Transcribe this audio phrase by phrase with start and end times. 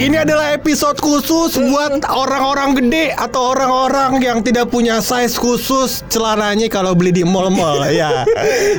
[0.00, 6.72] Ini adalah episode khusus buat orang-orang gede atau orang-orang yang tidak punya size khusus celananya
[6.72, 8.24] kalau beli di mall-mall ya.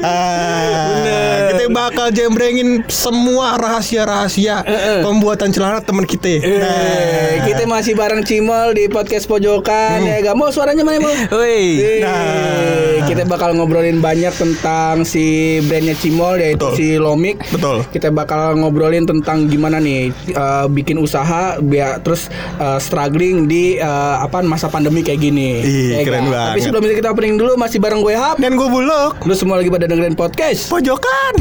[0.02, 4.66] Ah, kita bakal jembrengin semua rahasia-rahasia
[5.06, 6.42] pembuatan celana teman kita.
[6.42, 11.14] Eh, Nah, kita masih bareng Cimol di podcast pojokan ya gak mau suaranya mana mau?
[11.38, 12.02] Woi.
[12.02, 16.74] Nah, kita bakal ngobrolin banyak tentang si brandnya Cimol yaitu Betul.
[16.74, 17.38] si Lomik.
[17.54, 17.86] Betul.
[17.94, 21.11] Kita bakal ngobrolin tentang gimana nih eh, bikin usaha
[21.60, 25.60] biar terus eh, struggling di eh, apa masa pandemi kayak gini.
[25.60, 26.32] Ih, Ya keren kan?
[26.32, 26.50] banget.
[26.50, 28.38] Tapi sebelum itu kita opening dulu masih bareng gue Hap.
[28.38, 30.68] dan gue bulog Lu semua lagi pada dengerin podcast.
[30.68, 31.34] pojokan.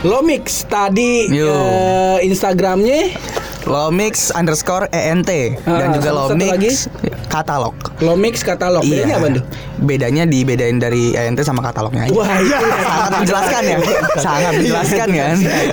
[0.00, 1.50] Lomix tadi Yo.
[1.50, 3.18] eh, Instagramnya
[3.64, 6.86] Lomix underscore ENT dan Ah, juga Lomix
[7.26, 7.74] katalog.
[7.98, 8.82] Lomix katalog.
[8.82, 9.44] Bedanya apa tuh?
[9.78, 12.12] Bedanya dibedain dari ENT sama katalognya aja.
[12.12, 12.50] Wah, itu
[12.88, 13.78] sangat menjelaskan ya
[14.18, 15.28] sangat menjelaskan kan ya,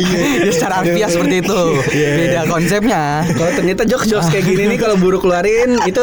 [0.55, 5.77] secara harfiah seperti itu beda konsepnya Kalau ternyata jokes-jokes kayak gini nih kalau buru keluarin
[5.83, 6.01] itu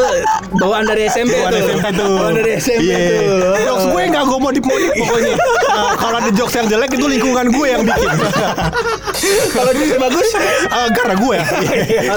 [0.53, 1.63] bawaan dari SMP Bawaan tuh.
[1.65, 2.13] SMP tuh.
[2.13, 2.97] Bawaan dari SMP Iya.
[2.97, 3.55] tuh.
[3.63, 5.33] Jokes gue nggak gue modif-modif pokoknya.
[5.65, 8.09] Nah, kalau ada jokes yang jelek itu lingkungan gue yang bikin.
[9.55, 10.27] Kalau jokes bagus
[10.67, 11.45] Ah, karena gue ya.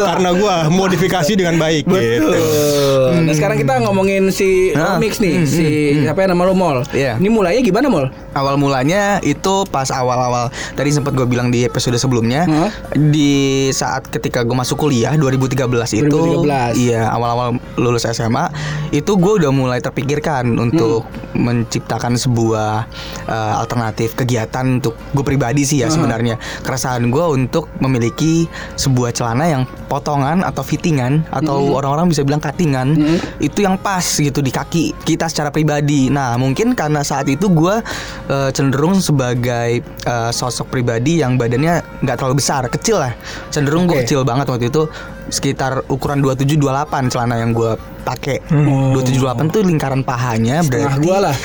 [0.04, 2.26] karena gue modifikasi dengan baik gitu.
[2.26, 3.22] Betul.
[3.22, 5.00] Nah, sekarang kita ngomongin si Nah.
[5.00, 5.64] Lomix nih, si
[6.04, 6.84] siapa yang nama lu Mol.
[6.92, 7.16] Iya.
[7.16, 8.12] Ini mulainya gimana Mol?
[8.36, 12.70] awal mulanya itu pas awal-awal tadi sempat gue bilang di episode sebelumnya Hah?
[12.92, 15.64] di saat ketika gue masuk kuliah 2013
[16.04, 16.76] itu 2013.
[16.76, 18.52] iya awal-awal lulus SMA
[18.92, 22.84] itu gue udah mulai terpikirkan untuk menciptakan sebuah
[23.24, 28.44] eh, alternatif kegiatan untuk gue pribadi sih ya sebenarnya keresahan gue untuk memiliki
[28.76, 33.00] sebuah celana yang potongan atau fittingan atau orang-orang bisa bilang cuttingan
[33.40, 36.10] itu yang pas gitu di kaki kita secara pribadi.
[36.10, 37.78] Nah mungkin karena saat itu gue
[38.26, 43.14] eh, cenderung sebagai eh, sosok pribadi yang badannya nggak terlalu besar kecil lah.
[43.54, 44.02] Cenderung gue Oke.
[44.02, 44.90] kecil banget waktu itu
[45.28, 48.94] sekitar ukuran 27 28 celana yang gue pakai Oh.
[48.94, 51.36] 27 28 tuh lingkaran pahanya Setengah berarti gua lah.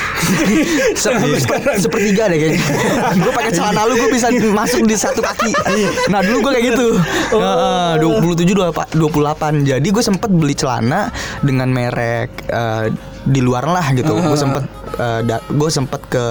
[1.02, 1.10] Se-
[1.40, 2.62] seper- sepertiga deh kayaknya.
[3.18, 5.52] Gue pakai celana lu gue bisa masuk di satu kaki.
[6.08, 6.88] Nah dulu gue kayak gitu.
[7.34, 11.10] Heeh, 27 28 28 jadi gue sempet beli celana
[11.40, 12.94] dengan merek eh,
[13.24, 14.14] di luar lah gitu.
[14.14, 14.62] Gue sempet
[14.96, 16.24] eh, da- gue sempet ke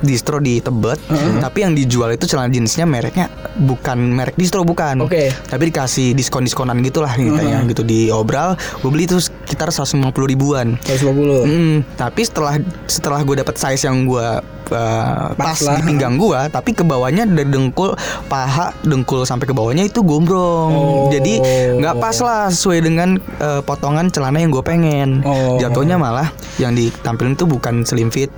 [0.00, 0.98] distro di Tebet
[1.38, 5.30] tapi yang dijual itu celana jeansnya mereknya bukan merek distro bukan Oke.
[5.46, 10.78] tapi dikasih diskon diskonan gitulah ceritanya gitu di obral gue beli itu sekitar 150 ribuan
[10.84, 11.46] 150.
[11.46, 12.54] Hmm, tapi setelah
[12.86, 14.26] setelah gue dapet size yang gue
[14.72, 15.80] uh, pas, Pas lah.
[15.80, 17.96] di pinggang gue, tapi ke bawahnya dari dengkul
[18.28, 20.70] paha dengkul sampai ke bawahnya itu gombrong.
[20.72, 21.08] Oh.
[21.12, 21.40] Jadi
[21.78, 25.22] nggak pas lah sesuai dengan uh, potongan celana yang gue pengen.
[25.24, 25.56] Oh.
[25.60, 26.30] Jatuhnya malah
[26.60, 28.30] yang ditampilin itu bukan slim fit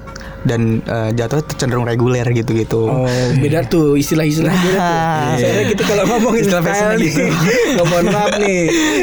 [0.42, 2.86] dan uh, jatuhnya tuh cenderung reguler gitu-gitu.
[2.86, 3.06] Oh,
[3.36, 4.80] beda tuh istilah-istilah beda tuh.
[4.80, 7.24] Nah, Soalnya kita kalau ngomongin Istilah style fashionnya nih, gitu.
[7.76, 8.60] ngomong maaf nih.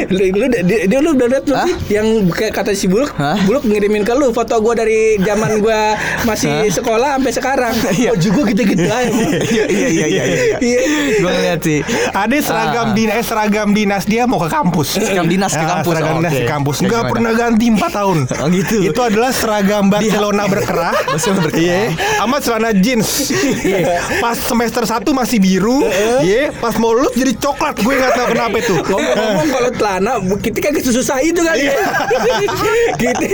[0.08, 1.56] Lu, lu, dia, dia lu udah lihat sih
[1.88, 3.38] yang kayak kata si Buluk, Hah?
[3.44, 5.94] Buluk ngirimin ke lu foto gua dari zaman gua
[6.24, 7.74] masih sekolah sampai sekarang.
[8.08, 9.04] Oh, juga gitu-gitu aja.
[9.04, 10.24] Iya iya iya iya.
[10.56, 10.80] Iya.
[11.18, 11.84] Gue ngeliat sih.
[12.08, 12.94] Ada seragam Ah.
[12.94, 14.96] dinas seragam dinas dia mau ke kampus.
[14.96, 15.92] Seragam dinas ke Ah, kampus.
[15.92, 16.76] Seragam Oh, dinas ke kampus.
[16.80, 18.18] Enggak pernah ganti 4 tahun.
[18.32, 18.76] Oh, gitu.
[18.82, 20.94] Itu adalah seragam Barcelona berkerah
[21.28, 21.48] sumber.
[21.52, 21.82] Iya.
[22.18, 23.30] Sama celana jeans.
[23.58, 24.00] Iya.
[24.22, 25.84] Pas semester 1 masih biru,
[26.24, 26.50] iya.
[26.56, 27.80] Pas mau lulus jadi coklat.
[27.84, 28.74] Gue gak tau kenapa itu.
[28.80, 31.68] Ngomong-ngomong kalau celana kita kan susah itu kali.
[31.68, 31.74] Ya.
[31.74, 31.80] Iya.
[32.96, 33.26] kita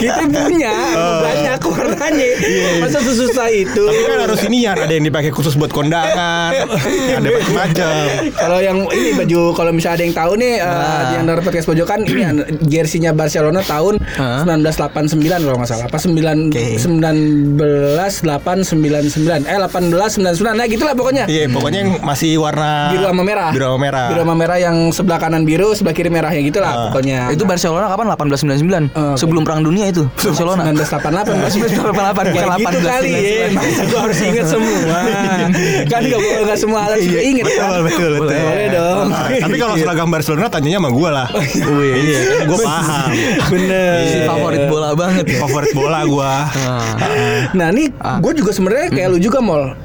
[0.00, 0.72] kita punya
[1.20, 2.28] banyak warnanya.
[2.40, 2.70] Iya.
[2.80, 3.84] Masa susah itu.
[3.84, 6.52] Tapi kan harus ini ya, ada yang dipakai khusus buat kondangan.
[7.18, 7.92] ada macam-macam.
[8.32, 11.10] Kalau yang ini baju kalau misalnya ada yang tahu nih eh, nah.
[11.14, 12.22] yang dari podcast pojokan ini
[12.66, 15.86] jersinya Barcelona tahun 1989 kalau nggak salah.
[15.88, 21.24] Apa 9 9 18899 eh 1899 nah gitulah pokoknya.
[21.26, 23.50] Iya yeah, pokoknya yang masih warna biru sama merah.
[23.50, 24.08] Biru sama merah.
[24.10, 26.82] Biru sama merah yang sebelah kanan biru sebelah kiri merahnya gitulah uh.
[26.90, 27.32] pokoknya.
[27.34, 28.06] Itu Barcelona kapan?
[28.12, 30.70] 1899 uh, eh, sebelum perang dunia itu Barcelona.
[30.70, 33.46] 1988 1988 bukan 18 gitu kali ya.
[33.52, 34.98] Masih gua harus inget semua.
[35.92, 37.82] Kan gak, gak semua alat juga iya, inget kan?
[37.82, 39.06] betul betul boleh ah, dong.
[39.12, 41.26] Ah, tapi kalau seragam Barcelona tanyanya sama gue lah.
[41.32, 41.66] Oh, iya.
[41.66, 43.08] Oh, iya, iya gue paham.
[43.52, 43.96] Bener.
[44.28, 45.24] Favorit bola banget.
[45.38, 46.32] Favorit bola gue
[47.52, 49.38] Nah ini gue juga sebenarnya kayak lu juga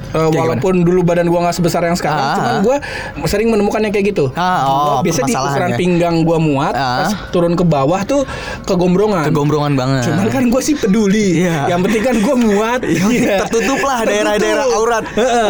[0.08, 2.60] Eh, Walaupun dulu badan gue nggak sebesar yang sekarang Ah, Cuman ah.
[2.62, 2.76] gue
[3.24, 5.76] sering menemukan yang kayak gitu Ah, oh, Biasanya di ukuran ya.
[5.76, 7.04] pinggang gue muat Ah.
[7.04, 8.24] Pas turun ke bawah tuh
[8.64, 10.02] kegombrongan Kegombrongan banget.
[10.08, 11.68] Cuman kan gue sih peduli Iya.
[11.68, 13.44] Yang penting kan gue muat Iya.
[13.44, 15.04] tertutup lah daerah-daerah aurat.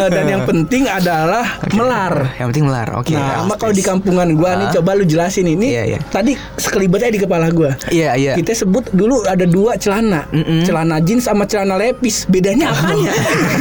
[0.09, 2.87] Dan yang penting adalah melar Yang penting melar.
[2.95, 3.13] Oke.
[3.13, 3.57] Nah, sama ya.
[3.57, 4.73] kalau di kampungan gua nih Ah.
[4.75, 5.71] coba lu jelasin ini.
[5.71, 5.99] Iya, iya.
[6.03, 7.73] Tadi sekelibetnya di kepala gua.
[7.87, 8.33] Iya, iya.
[8.33, 10.63] Kita sebut dulu ada dua celana, Mm-mm.
[10.63, 12.25] celana jeans sama celana lepis.
[12.25, 13.11] Bedanya apanya?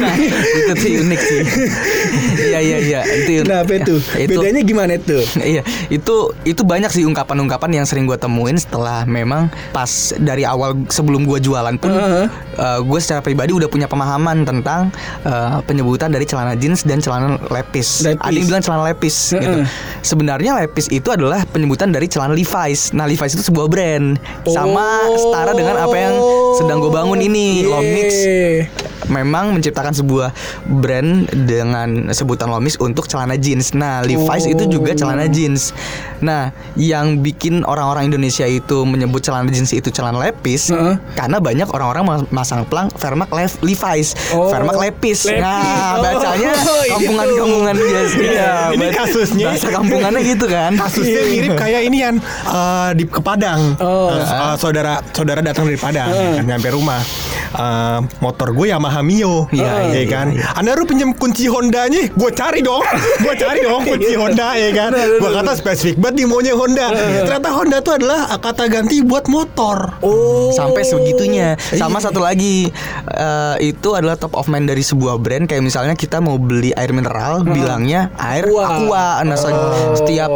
[0.58, 1.40] itu sih unik sih.
[2.38, 3.44] Iya iya iya itu.
[3.44, 3.94] Kenapa itu?
[4.14, 5.18] Itu Bedanya gimana itu?
[5.48, 10.76] Iya, itu itu banyak sih ungkapan-ungkapan yang sering gue temuin setelah memang pas dari awal
[10.88, 12.26] sebelum gue jualan pun Heeh.
[12.84, 14.88] gue secara pribadi udah punya pemahaman tentang
[15.24, 18.06] eh, penyebutan dari celana jeans dan celana lepis.
[18.06, 18.22] Lepis.
[18.22, 19.60] Ada yang bilang celana lepis gitu.
[19.60, 19.66] Heeh.
[20.00, 22.92] Sebenarnya lepis itu adalah penyebutan dari celana Levi's.
[22.92, 24.16] Nah, Levi's itu sebuah brand
[24.46, 25.16] sama Oh.
[25.16, 26.14] setara dengan apa yang
[26.56, 27.70] sedang gue bangun ini, Yeay.
[28.18, 30.34] Lomix memang menciptakan sebuah
[30.74, 31.08] brand
[31.40, 33.70] dengan sebutan Lomis untuk celana jeans.
[33.70, 34.52] Nah, Levi's Oh.
[34.52, 35.70] itu juga celana jeans.
[36.18, 40.98] Nah, yang bikin orang-orang Indonesia itu menyebut celana jeans itu celana lepis Heeh.
[41.14, 45.22] karena banyak orang-orang mas- masang pelang Vermac Lev- Levi's, Oh, Vermac lepis.
[45.24, 45.38] lepis.
[45.38, 46.74] Nah, Oh, bacanya gitu.
[46.92, 48.16] kampungan-kampungan biasa.
[48.18, 50.72] Iya, Ini kasusnya- bahasa kampungannya gitu kan.
[50.74, 52.14] Kasusnya mirip kayak ini kan
[52.48, 53.76] eh, di ke Padang.
[53.78, 54.10] Oh.
[54.10, 56.98] Eh, eh, saudara saudara datang dari Padang kan, nyampe rumah.
[57.48, 60.26] Eh, motor gue Yamaha Mio, Iya, ya iya, kan.
[60.32, 60.48] iya.
[60.56, 62.80] Anda lu pinjam kunci Hondanya, gue cari dong,
[63.24, 64.96] gue cari dong kunci Honda ya kan.
[64.96, 66.86] Gue kata spesifik banget nih maunya Honda.
[66.96, 70.00] Ternyata Honda itu adalah kata ganti buat motor.
[70.00, 70.48] Oh.
[70.48, 71.60] sampai segitunya.
[71.60, 72.72] Sama satu lagi
[73.06, 76.88] eh, itu adalah top of mind dari sebuah brand kayak misalnya kita mau beli air
[76.90, 78.64] mineral bilangnya air Aqua.
[78.64, 79.06] aqua.
[79.20, 79.92] Nah, Oh.
[79.94, 80.30] setiap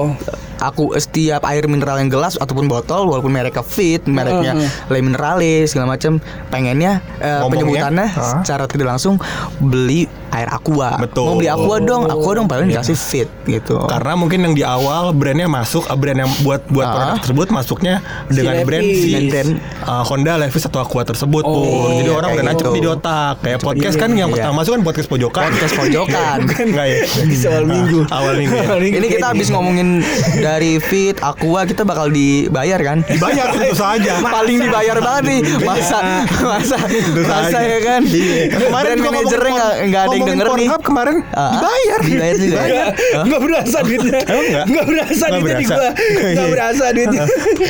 [0.63, 4.55] aku setiap air mineral yang gelas ataupun botol walaupun mereknya fit, mereknya
[4.87, 8.23] Le Minerale segala macam pengennya eh, Ngomongnya, penyebutannya ah.
[8.39, 9.19] secara tidak langsung
[9.59, 10.97] beli air aqua.
[10.97, 11.27] Betul.
[11.27, 13.77] Mau beli aqua dong, aqua dong paling dikasih fit gitu.
[13.85, 16.95] Karena mungkin yang di awal brandnya masuk, eh, brand yang buat buat Ah.
[16.95, 17.95] produk tersebut masuknya
[18.27, 18.67] dengan Levi's.
[18.67, 19.51] brand si brand.
[19.83, 21.91] uh, Honda, Levi's atau Aqua tersebut Oh, pun.
[21.97, 22.79] Jadi iya, orang udah nancep gitu.
[22.79, 23.35] di otak.
[23.41, 24.35] Kayak podcast kan yang Iya.
[24.39, 25.43] pertama masuk kan podcast pojokan.
[25.49, 26.39] Podcast pojokan.
[26.71, 26.99] Enggak ya?
[27.23, 27.99] Bisa awal minggu.
[28.09, 28.55] Awal minggu.
[28.55, 28.77] ya.
[28.93, 29.89] Ini kita habis ngomongin
[30.53, 32.99] dari fit, aqua kita bakal dibayar kan?
[33.03, 34.21] Dibayar tentu saja.
[34.21, 35.99] paling dibayar banget nih masa
[36.39, 36.77] masa
[37.17, 37.61] masa saja.
[37.63, 38.53] ya kan Iya.
[38.93, 41.99] juga manajernya nggak nggak ada yang denger nih kemarin Ah, dibayar.
[42.03, 42.85] dibayar juga ya?
[42.85, 44.21] Enggak, enggak berasa duitnya.
[44.23, 44.65] Enggak?
[44.67, 45.73] Enggak berasa duitnya di berasa.
[45.73, 45.89] gua.
[46.13, 46.45] Enggak Iya.
[46.51, 47.23] berasa duitnya.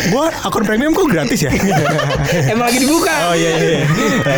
[0.08, 1.50] Gua akun premium kok gratis ya?
[2.52, 3.14] Emang lagi dibuka.
[3.24, 3.78] oh iya iya.
[3.78, 3.82] iya.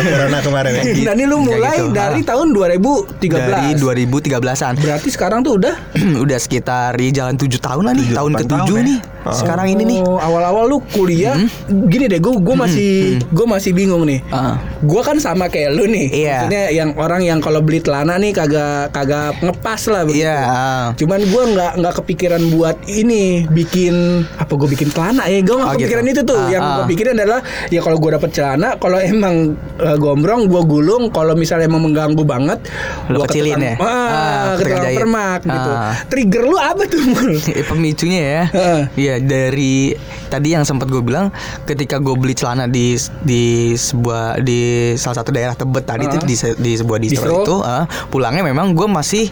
[0.05, 0.83] Corona kemarin ya.
[0.85, 1.91] Nah, ini lu Kayak mulai gitu.
[1.91, 2.27] dari Ah.
[2.27, 3.49] tahun 2013.
[3.49, 5.75] dari 2013an Berarti sekarang tuh udah
[6.23, 8.99] udah sekitar di jalan 7 tahun lah nih tahun ketujuh nih.
[9.27, 11.33] Sekarang ini nih Oh, awal-awal lu kuliah
[11.65, 12.91] gini deh, gue gue masih
[13.23, 14.21] gue masih bingung nih.
[14.27, 14.59] Ah.
[14.79, 16.07] Gue kan sama kayak lu nih.
[16.11, 16.31] Iya.
[16.37, 20.23] Maksudnya yang orang yang kalau beli celana nih kagak kagak ngepas lah begitu.
[20.23, 20.85] Iya, ah.
[20.93, 23.95] Cuman gue nggak nggak kepikiran buat ini bikin
[24.35, 25.81] apa gue bikin celana ya gue nggak Oh, gitu.
[25.81, 26.37] kepikiran itu tuh.
[26.37, 26.73] Ah, yang ah.
[26.75, 29.35] gue pikirin adalah ya kalau gue dapet celana kalau emang
[29.77, 32.59] eh, gombrong gue gulung kalau misalnya emang mengganggu banget
[33.07, 33.75] Lu gua kecilin ketekan- ya?
[33.79, 34.97] Ah, Ah, ke ketekan tukang jahit.
[34.97, 35.71] permak gitu.
[35.71, 35.93] Ah.
[36.05, 37.01] Trigger lu apa tuh?
[37.49, 38.81] Eh, pemicunya ya Heeh.
[39.15, 39.95] Iya dari
[40.27, 41.31] tadi yang sempat gue bilang
[41.63, 44.59] ketika gue beli celana di di sebuah di
[44.95, 46.27] salah satu daerah Tebet tadi itu Heeh.
[46.27, 47.43] di, di sebuah distro, Distro.
[47.43, 49.31] itu eh, pulangnya memang gue masih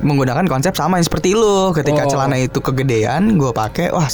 [0.00, 2.10] menggunakan konsep sama yang seperti lu ketika Oh.
[2.10, 4.08] celana itu kegedean gue pakai wah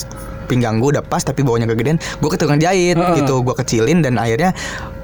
[0.46, 3.22] pinggang gue udah pas tapi bawahnya kegedean gue ke tukang jahit Heeh.
[3.22, 4.50] gitu gue kecilin dan akhirnya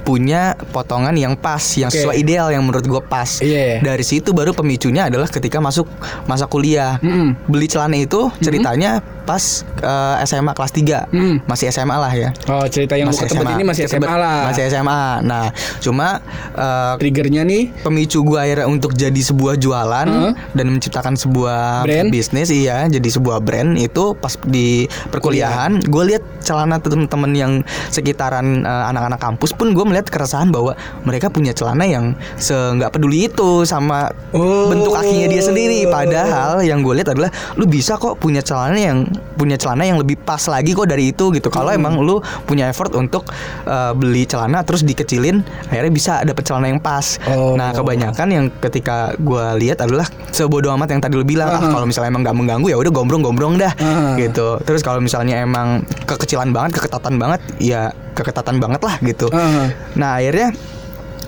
[0.02, 1.96] punya potongan yang pas yang Oke.
[1.96, 3.78] sesuai ideal yang menurut gue pas Iya.
[3.80, 5.86] dari situ baru pemicunya adalah ketika masuk
[6.24, 7.38] masa kuliah Mm-mm.
[7.46, 9.38] beli celana itu ceritanya pas
[9.78, 11.36] eh, SMA kelas 3 Mm.
[11.44, 14.50] masih SMA lah ya Oh cerita yang ke Tebet ini masih SMA lah.
[14.50, 15.46] masih SMA nah
[15.78, 16.18] cuma
[16.52, 20.32] eh, Triggernya nih pemicu gue akhirnya untuk jadi sebuah jualan Heeh.
[20.52, 22.10] dan menciptakan sebuah Brand?
[22.10, 27.52] bisnis iya jadi sebuah brand itu pas di perkuliahan gue lihat celana temen-temen yang
[27.88, 30.72] sekitaran eh, anak-anak kampus pun gue melihat keresahan bahwa
[31.02, 34.66] mereka punya celana yang se nggak peduli itu sama Oh.
[34.66, 39.04] bentuk kakinya dia sendiri padahal yang gue lihat adalah lu bisa kok punya celana yang
[39.34, 41.78] punya celana yang lebih pas lagi kok dari itu gitu kalau Hmm.
[41.78, 43.28] emang lu punya effort untuk
[43.62, 47.52] eh, beli celana terus dikecilin akhirnya bisa dapet celana yang pas Oh.
[47.52, 51.68] nah kebanyakan yang ketika gue lihat adalah sebodoh amat yang tadi lu bilang ah Aha.
[51.70, 54.16] kalau misalnya emang nggak mengganggu ya udah gombrong-gombrong dah Aha.
[54.16, 57.82] gitu terus kalau misalnya emang kekecilan banget keketatan banget ya
[58.12, 59.68] keketatan banget lah gitu Aha.
[59.98, 60.54] Nah akhirnya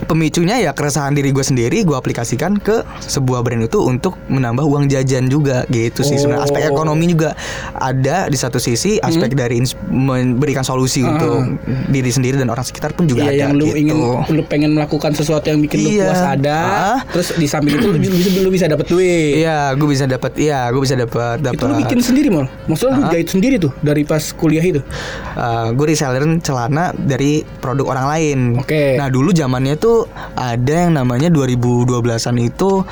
[0.05, 4.85] pemicunya ya keresahan diri gue sendiri gue aplikasikan ke sebuah brand itu untuk menambah uang
[4.85, 6.73] jajan juga gitu sih sebenarnya aspek Oh.
[6.73, 7.37] ekonomi juga
[7.73, 9.39] ada di satu sisi aspek Hmm.
[9.39, 9.57] dari
[9.87, 11.57] memberikan solusi untuk
[11.87, 13.77] diri sendiri dan orang sekitar pun juga Iya ada yang lu gitu.
[13.77, 13.97] ingin
[14.29, 16.07] lu pengen melakukan sesuatu yang bikin lu Iya.
[16.07, 16.97] puas ada, Ah.
[17.07, 19.37] terus di samping itu lu bisa lu bisa dapat duit.
[19.37, 20.31] Iya, gue bisa dapat.
[20.35, 21.55] Iya, gue bisa dapat dapat.
[21.55, 22.45] Itu lu bikin sendiri mal.
[22.65, 24.81] Maksudnya lu jahit sendiri tuh dari pas kuliah itu.
[25.67, 28.39] gue reseller celana dari produk orang lain.
[28.57, 28.95] Oke.
[28.95, 29.94] Nah dulu zamannya tuh
[30.35, 32.83] ada yang namanya 2012an itu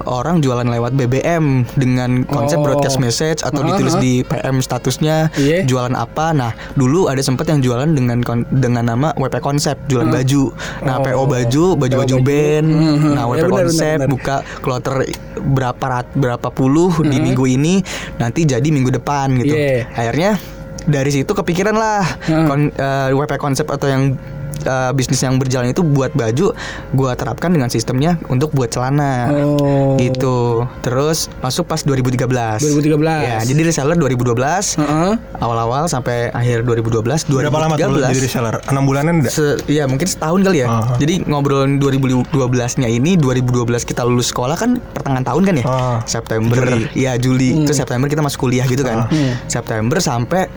[0.00, 2.64] orang jualan lewat BBM dengan konsep Oh.
[2.64, 4.00] broadcast message atau ditulis Aha.
[4.00, 5.64] di PM statusnya Iya.
[5.64, 6.32] jualan apa.
[6.32, 10.56] Nah dulu ada sempat yang jualan dengan kon- dengan nama WP konsep jualan baju.
[10.82, 11.04] Nah Oh.
[11.04, 12.66] PO baju baju baju band.
[12.66, 13.10] Mhm.
[13.12, 14.08] Nah Ya, WP benar, konsep benar.
[14.08, 14.94] buka kloter
[15.36, 17.84] berapa rat berapa puluh di minggu ini
[18.16, 19.52] nanti jadi minggu depan gitu.
[19.52, 19.84] Iya.
[19.90, 20.40] Akhirnya
[20.82, 22.46] dari situ kepikiran lah Hmm.
[22.48, 24.16] kon- eh, WP konsep atau yang
[24.64, 26.52] eh, bisnis yang berjalan itu buat baju
[26.94, 29.30] gua terapkan dengan sistemnya untuk buat celana.
[29.32, 29.94] Oh.
[30.00, 30.64] Gitu.
[30.82, 32.62] Terus masuk pas 2013.
[32.62, 33.00] 2013.
[33.20, 35.12] Ya, jadi reseller 2012 Heeh.
[35.38, 38.54] awal-awal sampai akhir 2012 Berapa lama tuh lu 2013 jadi reseller?
[38.66, 39.32] 6 bulanan enggak?
[39.32, 40.68] Se ya mungkin setahun kali ya.
[40.68, 40.96] Ah.
[40.98, 45.64] Jadi ngobrolin 2012-nya ini 2012 kita lulus sekolah kan pertengahan tahun kan ya.
[45.66, 45.98] Ah.
[46.04, 46.58] September.
[46.92, 47.66] Iya Juli.
[47.66, 49.06] Terus September kita masuk kuliah gitu kan.
[49.46, 50.50] September sampai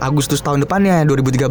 [0.00, 1.50] Agustus tahun depannya 2013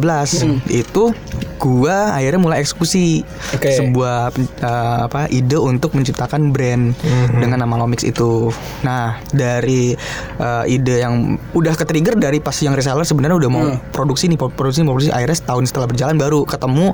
[0.72, 1.14] itu
[1.60, 3.22] gua akhirnya mulai eksekusi
[3.56, 3.70] Oke.
[3.76, 6.96] sebuah eh, apa ide untuk menciptakan brand
[7.36, 8.48] dengan nama Lomix itu.
[8.86, 9.92] Nah, dari
[10.40, 14.82] eh, ide yang udah ke-trigger dari pas yang reseller sebenarnya udah mau produksi nih produksi
[14.82, 16.86] produksi akhirnya setahun setelah berjalan baru ketemu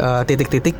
[0.00, 0.76] eh, titik-titik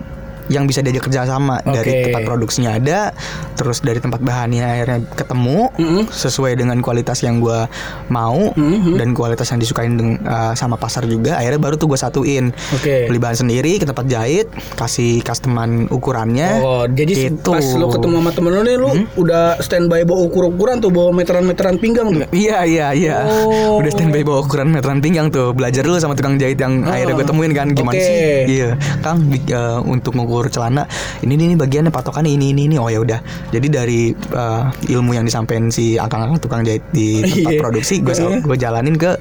[0.52, 3.16] yang bisa diajak kerja sama dari tempat produksinya ada,
[3.56, 6.02] terus dari tempat bahannya akhirnya ketemu Mm-mm.
[6.12, 7.66] sesuai dengan kualitas yang gua
[8.06, 8.94] mau Mm-hmm.
[9.00, 11.40] dan kualitas yang disukain deng- eh, sama pasar juga.
[11.40, 13.08] Akhirnya baru tuh gua satuin Oke.
[13.08, 16.60] beli bahan sendiri ke tempat jahit, kasih customan ukurannya.
[16.60, 17.54] Oh, jadi gitu.
[17.54, 21.78] pas lu ketemu sama temen lu nih lu udah standby bawa ukur-ukuran tuh bawa meteran-meteran
[21.78, 22.26] pinggang tuh.
[22.34, 23.16] Iya iya iya.
[23.46, 23.78] Oh.
[23.78, 25.54] Udah standby bawa ukuran meteran pinggang tuh.
[25.54, 28.02] Belajar dulu sama tukang jahit yang akhirnya gue temuin kan gimana Oke.
[28.02, 28.16] sih?
[28.58, 28.70] Iya.
[29.00, 30.88] Kang eh, untuk ngukur celana
[31.20, 32.76] ini ini, ini bagiannya patokannya ini ini ini.
[32.76, 33.20] Oh ya udah.
[33.50, 37.60] Jadi dari eh, ilmu yang disampaikan si akang-akang tukang jahit di tempat Iya.
[37.60, 39.14] produksi gue gue jalanin ke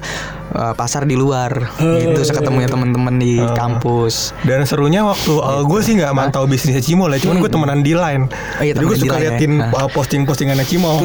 [0.52, 1.52] eh, pasar di luar.
[1.78, 1.98] Oh.
[1.98, 4.32] gitu seketemunya teman-teman di kampus.
[4.42, 8.26] Dan serunya waktu gue sih nggak mantau bisnisnya Cimol ya, cuman gue temenan di line.
[8.58, 9.34] Oh iya, Jadi gue suka ya.
[9.34, 9.68] liatin Nah.
[9.74, 10.96] uh, posting-postingannya Cimol.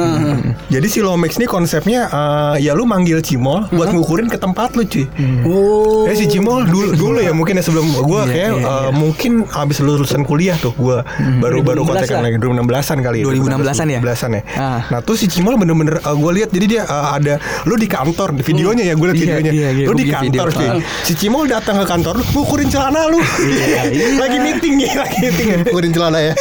[0.67, 4.83] Jadi si Lomex ini konsepnya uh, ya lu manggil Cimol buat ngukurin ke tempat lu
[4.83, 5.05] cuy.
[5.43, 6.05] Oh.
[6.05, 9.43] Ya si Cimol dulu dulu ya mungkin ya sebelum gue Iya, kayak iya, uh, mungkin
[9.47, 10.98] habis lulusan kuliah tuh gue
[11.42, 13.25] baru baru 2016 kontekan lagi 2016an kali ya.
[13.27, 14.00] 2016-an ya?
[14.00, 14.42] 2016an ya.
[14.56, 14.82] Ah.
[14.94, 17.36] Nah tuh si Cimol bener-bener gue lihat jadi dia uh, ada
[17.66, 19.51] lu di kantor di videonya ya gue liat Iya, videonya.
[19.51, 20.77] iya, iya, lu di kantor video.
[20.77, 20.80] cuy.
[21.04, 23.18] Si Cimol datang ke kantor lu ngukurin celana lu.
[24.22, 26.34] lagi meeting ya, lagi meeting ya, ngukurin celana ya.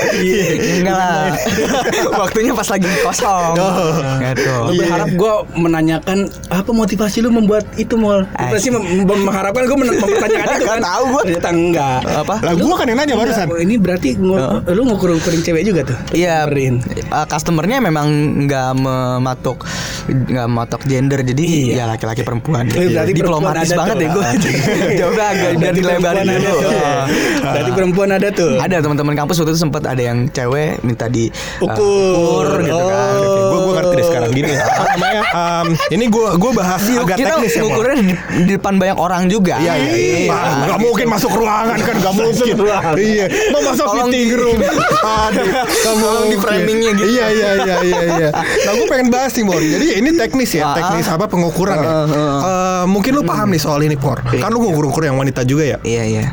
[0.76, 1.26] Enggak lah.
[2.20, 3.52] Waktunya pas lagi kosong.
[3.56, 3.96] Oh.
[4.20, 4.52] Gitu.
[4.68, 6.18] Lu berharap gue menanyakan
[6.50, 8.26] apa motivasi lu membuat itu mall?
[8.36, 10.80] Pasti mengharapkan gue mempertanyakan itu kan?
[10.82, 11.22] Tahu gua.
[11.24, 11.98] Ternyata enggak.
[12.04, 12.34] Apa?
[12.42, 13.45] Lah gua kan yang nanya barusan.
[13.46, 15.98] Oh, ini berarti ngu- lu ngukur-ngukurin cewek juga tuh?
[16.12, 18.06] Iya, uh, customernya memang
[18.44, 19.62] nggak mematok
[20.06, 21.74] nggak mematok gender, jadi Iya.
[21.74, 22.70] ya laki-laki perempuan.
[22.70, 24.22] Eh, berarti diplomatis perempuan banget ya gue.
[24.22, 24.52] tuh.
[25.02, 26.54] Coba agak biar dilebarin dulu.
[26.70, 27.04] Ah.
[27.42, 28.52] Berarti perempuan ada tuh.
[28.56, 31.26] Ada teman-teman kampus waktu itu sempat ada yang cewek minta di
[31.58, 32.46] uh, Ukur.
[32.62, 33.10] gitu kan.
[33.18, 34.52] Gue gue ngerti deh sekarang gini.
[34.62, 35.22] Apa namanya?
[35.34, 37.60] Um, ini gue gue bahas Iya, agak kita teknis ya.
[37.66, 38.04] Ngukurnya di,
[38.38, 39.54] di depan banyak orang juga.
[39.58, 40.38] Iya, iya, iya.
[40.66, 42.54] Gak mungkin masuk ruangan kan, gak mungkin.
[42.96, 44.58] Iya, mau masuk Tolong di- room.
[44.58, 47.06] Aduh, gak Tolong di framingnya gitu.
[47.08, 48.28] Iya, iya, iya, iya, iya.
[48.34, 49.58] Nah, gue pengen bahas nih, Mor.
[49.58, 51.14] Jadi ini teknis ya, Ah, teknis ah.
[51.14, 51.90] apa pengukuran ya.
[52.06, 54.20] Eh, mungkin lu paham nih soal ini, Por.
[54.22, 55.78] Kan lu ngukur-ngukur yang wanita juga ya.
[55.80, 56.24] Iya iya.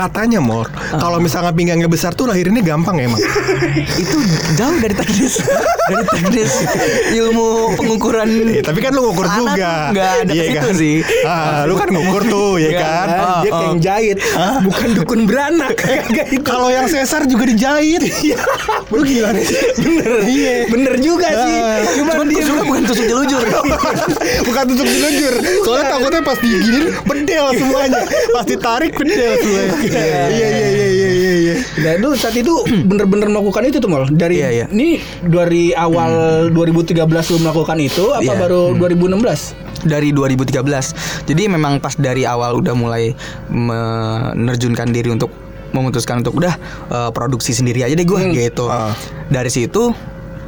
[0.00, 0.64] Katanya, Mor,
[0.96, 3.20] kalau misalnya pinggangnya besar tuh lahirinnya gampang ya, emang.
[4.00, 4.16] Itu
[4.56, 5.44] jauh dari teknis,
[5.84, 6.52] dari teknis
[7.12, 8.28] ilmu pengukuran.
[8.48, 9.72] Eh, tapi kan lu ngukur Anak juga.
[9.92, 10.96] nggak ada ke situ sih.
[11.20, 13.06] Ah, lu kan ngukur tuh, ya kan?
[13.06, 14.16] Ah, dia Oh, kayak yang jahit,
[14.64, 16.40] bukan dukun beranak kayak itu.
[16.40, 18.00] Kalau yang sesar juga dijahit.
[18.00, 18.40] Iya.
[18.96, 19.46] Lu gila nih.
[19.76, 20.54] Bener, Iya.
[20.66, 21.56] bener juga sih.
[21.60, 21.78] Ah.
[21.92, 23.42] Cuman, Cuman dia bukan tusuk jelujur.
[24.48, 25.34] Bukan tusuk jelujur.
[25.62, 28.00] Soalnya takutnya pas diginin bedel semuanya.
[28.32, 29.76] Pas ditarik bedel semuanya.
[29.90, 31.54] Iya iya iya iya iya iya.
[31.80, 32.52] Nah, lu saat itu
[32.88, 34.66] bener-bener melakukan itu tuh mal dari Iya, iya.
[34.70, 38.38] ini dari awal 2013 lu melakukan itu apa Iya.
[38.38, 39.70] baru 2016?
[39.80, 41.24] dari 2013.
[41.24, 43.16] Jadi memang pas dari awal udah mulai
[43.48, 45.32] menerjunkan diri untuk
[45.70, 46.54] memutuskan untuk udah
[46.90, 48.68] eh, produksi sendiri aja deh gue gitu.
[48.68, 48.92] Ah.
[49.30, 49.94] Dari situ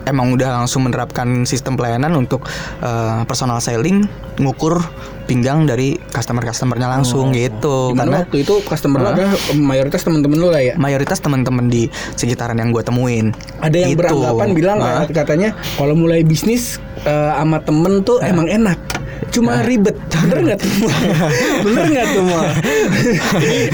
[0.04, 2.44] emang udah langsung menerapkan sistem pelayanan untuk
[2.78, 4.06] eh, personal selling
[4.37, 4.80] ngukur
[5.23, 9.14] pinggang dari customer-customernya langsung gitu Karena karena waktu itu customer lu Hah?
[9.14, 10.75] adalah mayoritas teman-teman lu lah ya.
[10.76, 14.00] mayoritas teman-teman di sekitaran yang gue temuin Ada yang Gitu.
[14.02, 15.06] beranggapan bilang Hah?
[15.06, 18.78] katanya kalau mulai bisnis eh, sama temen tuh emang enak.
[19.31, 19.95] Cuma ribet.
[20.19, 20.71] Bener nggak tuh?
[21.64, 22.25] Bener nggak tuh?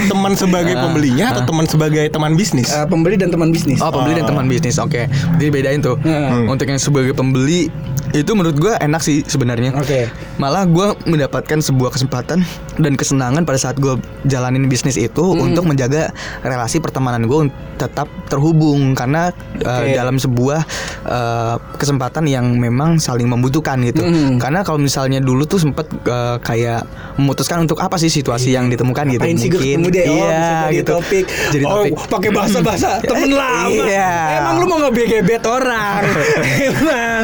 [0.06, 2.68] Teman sebagai pembelinya atau teman sebagai teman bisnis?
[2.68, 3.78] Eh, pembeli dan teman bisnis.
[3.78, 5.06] Oh pembeli dan teman bisnis oke
[5.38, 6.46] Jadi bedain tuh Hmm.
[6.48, 7.68] Untuk yang sebagai pembeli
[8.10, 10.08] Itu menurut gue enak sih sebenarnya Oke.
[10.36, 12.40] Malah gue mendapatkan sebuah kesempatan
[12.74, 15.44] Dan kesenangan pada saat gue jalanin bisnis itu Hmm.
[15.44, 19.28] Untuk menjaga relasi pertemanan gue tetap terhubung Karena
[19.60, 19.92] uh, Oke.
[19.92, 20.60] dalam sebuah
[21.04, 24.38] uh, kesempatan yang memang saling membutuhkan gitu Hmm.
[24.38, 26.82] Karena kalau misalnya dulu tuh sempet uh, kayak
[27.14, 30.04] memutuskan untuk apa sih situasi yang ditemukan gitu Ngapain sih ketemu dia?
[30.08, 31.24] Oh, Iya jadi gitu topik.
[31.52, 33.68] Jadi oh, topik pakai bahasa-bahasa temen lama.
[33.70, 34.12] Iya.
[34.40, 36.02] Emang lu mau ngebegebet orang?
[36.72, 37.22] Emang.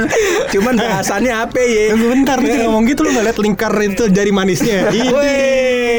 [0.53, 1.97] Cuman bahasannya apa ya?
[1.97, 4.79] Tunggu bentar lu jangan ngomong gitu lu gak liat lingkar itu jari manisnya.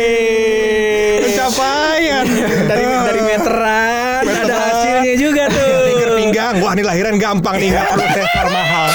[0.05, 2.25] Ini pencapaian
[2.65, 4.61] dari dari meteran, ada Meteran.
[4.61, 5.77] hasilnya juga tuh.
[5.87, 8.87] Lingkar pinggang, wah ini lahiran gampang nih nggak perlu sesar mahal.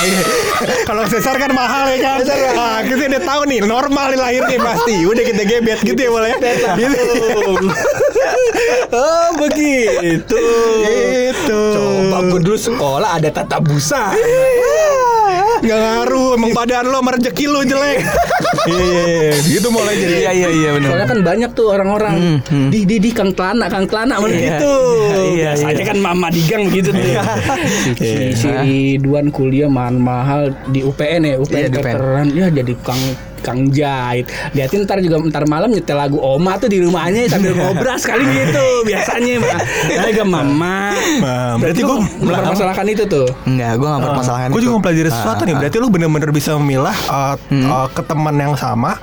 [0.61, 2.19] Kalau sesar kan mahal ya kan.
[2.57, 4.97] Nah, kita udah tahu nih normal nih lahirnya pasti.
[5.07, 6.33] Udah kita gebet gitu ya boleh.
[6.77, 7.69] Gitu.
[9.01, 10.39] oh begitu.
[10.85, 11.61] Gitu.
[11.75, 14.13] Coba gue dulu sekolah ada tata busa.
[15.61, 18.01] Gak ngaruh, emang badan lo sama rezeki lo jelek.
[18.65, 20.13] Iya, gitu mulai jadi.
[20.25, 20.89] Iya iya iya benar.
[20.89, 22.15] Soalnya kan banyak tuh orang-orang
[22.73, 24.57] di di di Kang Telana, Kang Telana mana Iya.
[24.57, 24.75] gitu.
[25.37, 25.91] Iya, Biasanya iya.
[25.93, 27.05] kan mama di gang begitu tuh.
[27.05, 32.73] si, si, si Ridwan kuliah mahal mahal di UPN ya, UPN Iya, veteran ya jadi
[32.81, 33.01] Kang
[33.41, 34.29] Kang Jahit.
[34.53, 38.67] Liatin ntar juga ntar malam nyetel lagu Oma tuh di rumahnya sambil ngobras kali gitu
[38.85, 39.61] biasanya mah.
[40.01, 40.79] Ada mama.
[41.21, 43.27] Nah, berarti lu gua- mempermasalahkan itu tuh.
[43.43, 44.65] Enggak, gue gak bermasalahkan Gue itu.
[44.65, 45.55] juga mempelajari sesuatu Ah, nih.
[45.55, 45.61] ah.
[45.61, 48.97] Berarti lu bener-bener bisa memilah uh, uh, ke teman yang sama.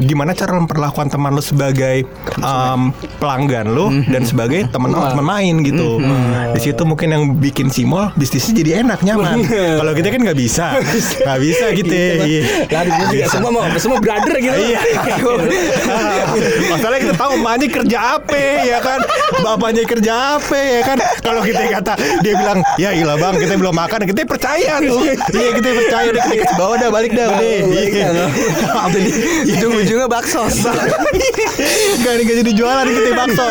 [0.00, 2.04] Gimana cara memperlakukan teman lu sebagai
[2.38, 6.00] um, pelanggan lu dan sebagai teman oh, teman main gitu.
[6.52, 9.44] Di situ mungkin yang bikin simol bisnisnya jadi enak nyaman.
[9.80, 10.66] Kalau kita kan nggak bisa,
[11.20, 11.92] nggak bisa gitu.
[11.92, 12.42] Iya.
[12.68, 14.54] Lari juga semua mau semua brother gitu.
[14.54, 14.78] Iya.
[16.70, 19.00] Masalahnya kita tahu emaknya kerja apa ya kan,
[19.42, 20.98] bapaknya kerja apa ya kan.
[21.18, 25.02] Kalau kita kata dia bilang ya ilah bang kita belum makan, kita percaya tuh.
[25.34, 27.28] Iya kita percaya deh kita kasih bawa dah balik dah.
[27.42, 28.08] Iya.
[29.50, 30.46] Ujung-ujungnya bakso.
[32.02, 33.46] Gak gak jadi jualan kita bakso.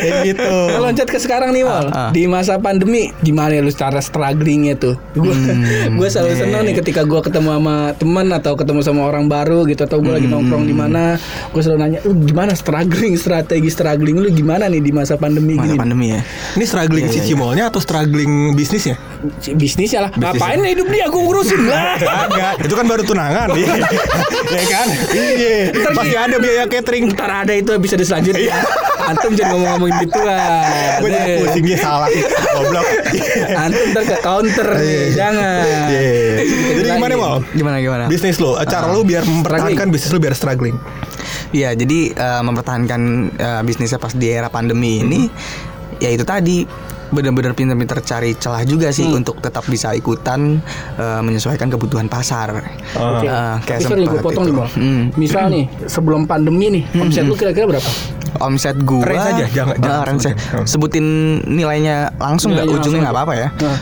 [0.00, 0.52] Kayak gitu.
[0.76, 2.10] Loncat ke sekarang nih Wal Ah, ah.
[2.12, 7.06] Di masa pandemi Gimana lu cara strugglingnya tuh Gue Hmm, gue selalu senang nih ketika
[7.06, 10.34] gue ketemu sama teman Atau ketemu sama orang baru gitu Atau gue lagi Hmm.
[10.36, 11.14] nongkrong di mana
[11.48, 15.66] Gue selalu nanya Lu gimana struggling Strategi struggling lu gimana nih di masa pandemi Masa
[15.66, 16.20] gini pandemi ya.
[16.52, 18.98] Ini struggling Iya, si iya, Cimolnya atau struggling bisnisnya?
[19.50, 23.48] Bisnisnya lah Ngapain hidup dia Gue ngurusin lah Kagak, itu kan baru tunangan.
[24.56, 24.86] ya kan?
[25.10, 25.56] Iya.
[25.90, 27.12] Masih ada biaya catering.
[27.12, 28.54] Ntar ada itu episode selanjutnya
[29.02, 30.64] Antum jangan ngomong-ngomongin gitu lah
[30.98, 32.08] Gue jadi pusing dia salah.
[32.54, 32.86] Goblok.
[33.52, 36.22] Antum ntar ke counter nih Jangan Iya.
[36.90, 37.36] Jadi gimana mau?
[37.48, 38.04] Gimana gimana?
[38.06, 40.74] Bisnis lo, cara lo biar mempertahankan bisnis lo biar struggling.
[41.50, 43.00] Iya, jadi eh, mempertahankan
[43.32, 45.26] eh, bisnisnya pas di era pandemi ini,
[45.98, 46.62] ya itu tadi
[47.10, 50.62] benar-benar pintar-pintar cari celah juga sih untuk tetap bisa ikutan
[50.94, 52.54] eh, menyesuaikan kebutuhan pasar.
[52.92, 53.26] Oke.
[53.26, 54.50] Eh, kayak Tapi sorry gue potong itu.
[54.50, 54.70] nih bang.
[54.72, 55.02] Hmm.
[55.16, 57.90] Misal nih sebelum pandemi nih omset lu kira-kira berapa?
[58.30, 60.22] Omset gua Range aja, jangan- jangan range.
[60.22, 60.34] sebutin.
[60.54, 60.64] Hmm.
[60.64, 61.06] sebutin
[61.50, 63.48] nilainya langsung nggak ujungnya nggak apa-apa ya.
[63.58, 63.78] Nah.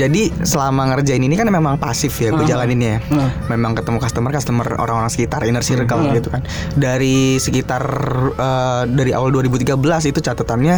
[0.00, 3.04] Jadi selama ngerjain ini kan memang pasif ya gue jalaninnya.
[3.12, 3.28] Ah.
[3.52, 6.40] Memang ketemu customer customer orang-orang sekitar inner circle gitu kan.
[6.72, 7.84] Dari sekitar
[8.32, 9.76] eh, dari awal 2013
[10.08, 10.76] itu catatannya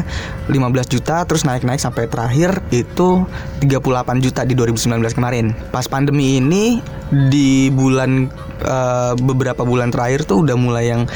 [0.51, 3.23] 15 juta terus naik-naik sampai terakhir itu
[3.63, 5.55] 38 juta di 2019 kemarin.
[5.71, 6.83] Pas pandemi ini
[7.31, 8.27] di bulan
[8.67, 11.07] eh, beberapa bulan terakhir tuh udah mulai yang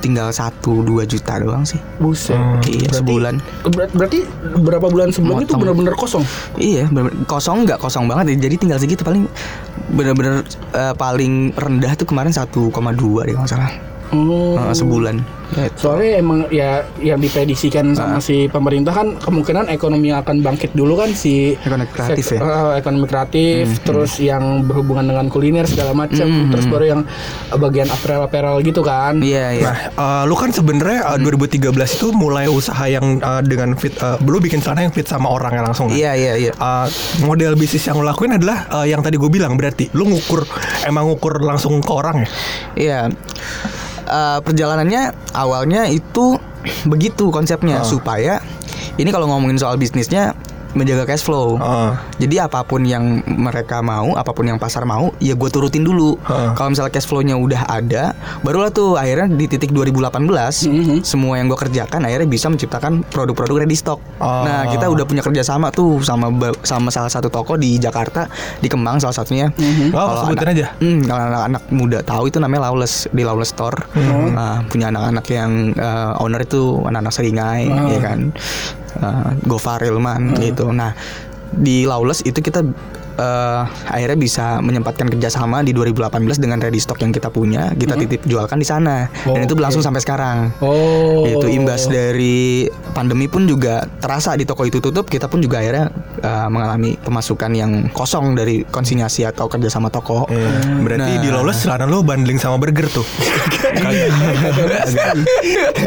[0.00, 0.48] tinggal 1
[0.82, 1.78] 2 juta doang sih.
[1.96, 2.34] Buset.
[2.64, 3.34] Iya, Berarti- sebulan.
[3.66, 4.18] Ber- berarti
[4.56, 5.60] berapa bulan sebelumnya itu Motong.
[5.62, 6.24] benar-benar kosong.
[6.56, 8.48] Iya, bener- kosong nggak kosong banget ya.
[8.48, 9.28] Jadi tinggal segitu paling
[9.88, 12.72] bener-bener eh, paling rendah tuh kemarin 1,2
[13.22, 13.70] deh kalau salah.
[14.10, 14.58] Oh.
[14.58, 15.16] Eh, sebulan.
[15.50, 15.82] Gitu.
[15.82, 16.70] Soalnya emang ya
[17.02, 18.22] yang diprediksikan sama Ah.
[18.22, 22.38] si pemerintah kan kemungkinan ekonomi akan bangkit dulu kan si Ekonomi kreatif ya?
[22.38, 26.22] Hmm, eh, ekonomi kreatif, terus yang berhubungan dengan kuliner segala macam,
[26.54, 27.00] terus baru yang
[27.50, 29.18] eh, bagian apparel-apparel gitu kan.
[29.18, 29.64] Iya, iya.
[29.66, 34.22] Nah, eh, lu kan sebenarnya eh, 2013 itu mulai usaha yang eh, dengan fit, eh,
[34.22, 35.90] lu bikin celana yang fit sama orangnya langsung.
[35.90, 35.98] kan?
[35.98, 36.52] Iya, iya, iya.
[36.54, 36.86] Eh,
[37.26, 40.46] model bisnis yang lo lakuin adalah eh, yang tadi gue bilang berarti lu ngukur
[40.86, 42.30] emang ngukur langsung ke orang ya.
[42.78, 43.00] Iya.
[44.10, 46.34] Eh, perjalanannya awalnya itu
[46.90, 47.86] begitu konsepnya Ah.
[47.86, 48.34] supaya
[48.98, 50.34] ini kalau ngomongin soal bisnisnya
[50.72, 51.56] menjaga cash flow.
[51.56, 51.92] Oh.
[52.16, 56.14] Jadi apa pun yang mereka mau, apa pun yang pasar mau, ya gue turutin dulu.
[56.20, 56.54] Heeh.
[56.54, 61.02] Kalau misalnya cash flow-nya udah ada, barulah tuh akhirnya di titik 2018 Mhm.
[61.02, 63.98] semua yang gue kerjakan akhirnya bisa menciptakan produk-produk ready stock.
[64.18, 64.42] Oh.
[64.42, 66.30] Nah kita udah punya kerjasama tuh sama
[66.62, 69.50] sama salah satu toko di Jakarta di Kemang salah satunya.
[69.90, 70.66] Oh, Kalau sebutin anak- aja.
[70.78, 73.76] Hmm, kalau anak-anak muda tahu itu namanya Lawless di Lawless Store.
[74.30, 78.30] Nah, punya anak-anak yang eh, owner itu anak-anak seringai, ya kan.
[78.98, 80.74] Uh, Gofar Ilman gitu.
[80.74, 80.90] Nah,
[81.54, 82.62] di Lawless itu kita
[83.20, 83.60] eh,
[83.92, 88.56] akhirnya bisa menyempatkan kerjasama di 2018 dengan ready stock yang kita punya, kita titip jualkan
[88.56, 90.56] di sana, dan itu berlangsung sampai sekarang.
[90.64, 91.28] Oh.
[91.28, 92.64] Itu imbas dari
[92.96, 95.92] pandemi pun juga terasa di toko itu tutup, kita pun juga akhirnya
[96.24, 100.24] uh, mengalami pemasukan yang kosong dari konsinyasi atau kerjasama toko.
[100.30, 100.80] Iya.
[100.80, 101.22] Berarti Nah.
[101.24, 103.02] di Lawless celana lu bundling sama burger tuh.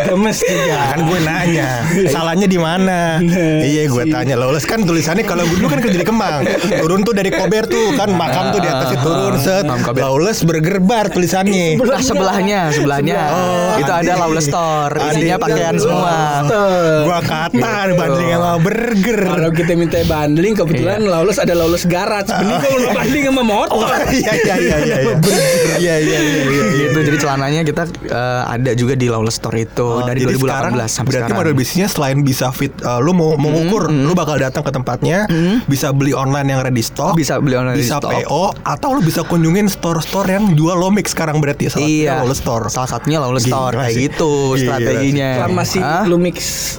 [0.03, 0.75] Gemes juga.
[0.93, 1.69] kan gue nanya
[2.09, 3.19] salahnya di mana
[3.63, 6.43] iya gue tanya Lawless kan tulisannya kalau dulu kan kerja di Kemang
[6.79, 9.63] turun tuh dari dari Kober tuh kan makam tuh di atas atasnya turun set
[9.95, 11.79] Lawless Burger Bar tulisannya.
[11.79, 13.21] Nah, sebelahnya, sebelahnya.
[13.31, 16.43] Oh, itu ada oh, Lawless Store, isinya pakaian semua.
[17.07, 17.95] Gua kata gitu.
[17.95, 19.19] bundling sama burger.
[19.23, 21.11] Kalau kita minta bandling kebetulan iya.
[21.15, 22.27] Lawless ada Lawless Garage.
[22.33, 22.61] Bener ah.
[22.61, 22.87] kalau lu
[23.23, 23.87] sama motor.
[23.87, 24.97] Oh, iya iya iya iya.
[25.79, 26.85] Iya iya iya.
[26.91, 30.51] itu jadi celananya kita eh, ada juga di Lawless Store itu oh, dari 2018 sampai
[30.83, 31.07] sekarang.
[31.07, 34.07] Berarti model bisnisnya selain bisa fit eh, lu mau mengukur, hmm, hmm.
[34.09, 35.69] lu bakal datang ke tempatnya, hmm.
[35.69, 38.11] bisa beli online yang ready store stock Bisa beli online bisa stock.
[38.11, 42.39] PO atau lu bisa kunjungin store-store yang jual Lomix sekarang berarti salah satunya Iya, Lawless
[42.39, 45.29] Store Salah satunya Lawless Gila Store kayak gitu Gila strateginya.
[45.35, 46.37] Selama masih lu mix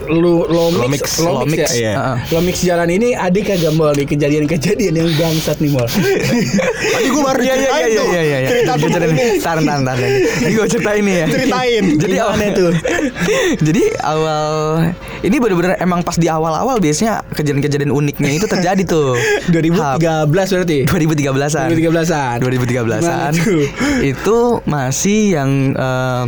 [0.08, 1.92] lu lo Lo mix mix, lo lo mix mix, ya.
[1.92, 1.92] iya.
[2.32, 5.84] Lo jalan ini adik kagak mau nih kejadian-kejadian yang bangsat nih mol.
[5.84, 8.48] Tadi gue baru Iya iya ceritain iya tuh iya iya.
[8.48, 9.96] Cerita tuh Tar ini tar tar tar.
[10.00, 11.26] Ini gue ceritain nih ya.
[11.28, 12.70] Ceritain Jadi awalnya tuh.
[13.66, 14.44] Jadi awal
[15.24, 19.16] ini bener-bener emang pas di awal-awal biasanya kejadian-kejadian uniknya itu terjadi tuh.
[19.54, 20.78] 2013 berarti.
[20.86, 21.68] 2013-an.
[21.74, 22.36] 2013-an.
[22.40, 23.00] 2013-an.
[23.02, 23.64] Gimana tuh?
[24.14, 26.24] itu masih yang eh,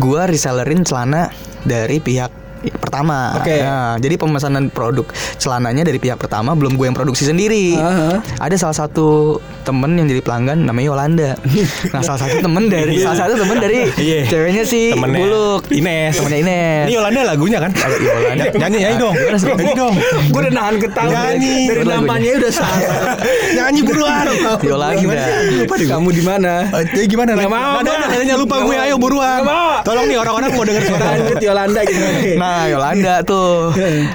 [0.00, 1.30] gua resellerin celana
[1.62, 3.34] dari pihak pertama.
[3.40, 3.56] Oke.
[3.58, 7.74] Nah, jadi pemesanan produk celananya dari pihak pertama belum gue yang produksi sendiri.
[7.74, 8.22] Aha.
[8.38, 11.30] Ada salah satu temen yang jadi pelanggan namanya Yolanda.
[11.94, 14.26] nah, salah satu temen dari salah satu temen dari Iya.
[14.28, 15.62] ceweknya si Temennya Buluk.
[15.72, 16.14] Ines.
[16.18, 16.84] Temennya Ines.
[16.86, 18.44] Ini Yolanda lagunya kan Yolanda.
[18.52, 19.94] Nyanyi nyanyi dong Nyanyi dong
[20.30, 21.56] Gue udah nahan ketawa Nyanyi.
[21.66, 22.80] dari namanya udah salah.
[23.56, 24.26] Nyanyi buruan
[24.62, 25.24] Yolanda.
[25.72, 26.52] Kamu di mana?
[26.70, 27.30] Eh, Jadi gimana?
[27.34, 29.40] Nggak mau, Ada lupa gue ayo buruan.
[29.82, 31.06] Tolong nih orang-orang mau denger suara
[31.46, 32.02] Yolanda gitu.
[32.38, 33.72] Nah, Yolanda tuh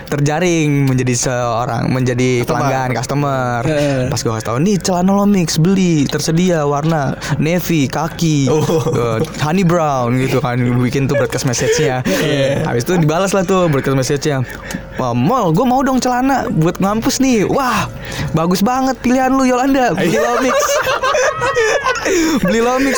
[0.07, 3.61] terjaring menjadi seorang menjadi pelanggan customer.
[3.63, 4.07] Heeh.
[4.07, 8.63] Pas gue kasih tau nih celana lo mix beli tersedia warna navy, kaki, Oh.
[8.91, 12.03] eh, honey brown gitu kan bikin tuh broadcast message-nya.
[12.65, 14.43] Habis itu dibalas lah tuh broadcast message-nya.
[14.97, 17.45] Wah, Mol, gue mau dong celana buat ngampus nih.
[17.45, 17.85] Wah,
[18.33, 19.93] bagus banget pilihan lu Yolanda.
[19.93, 20.57] Beli lo mix.
[22.45, 22.97] beli lo mix.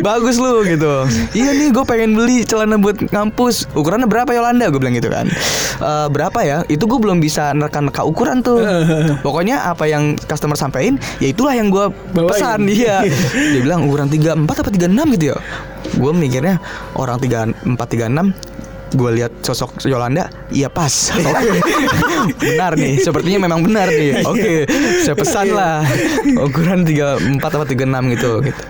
[0.00, 1.04] bagus lu gitu.
[1.36, 3.68] Iya nih, gue pengen beli celana buat ngampus.
[3.76, 4.66] Ukurannya berapa Yolanda?
[4.72, 5.30] Gue bilang gitu kan.
[5.78, 6.58] "Eh, berapa ya?
[6.66, 8.58] Itu gue belum bisa nerka-nerka ukuran tuh.
[9.26, 13.04] Pokoknya apa yang customer sampein, ya itulah yang gue pesan dia.
[13.54, 15.38] Dia bilang ukuran 34 apa 36 gitu ya.
[15.94, 16.58] Gue mikirnya
[16.98, 21.12] orang 34 36 gue lihat sosok Yolanda, iya pas.
[22.40, 22.96] Benar nih.
[23.04, 24.24] Sepertinya memang benar nih.
[24.24, 24.64] Oke,
[25.04, 25.84] saya pesan lah
[26.40, 28.32] ukuran 34 atau 36 gitu.
[28.48, 28.62] gitu.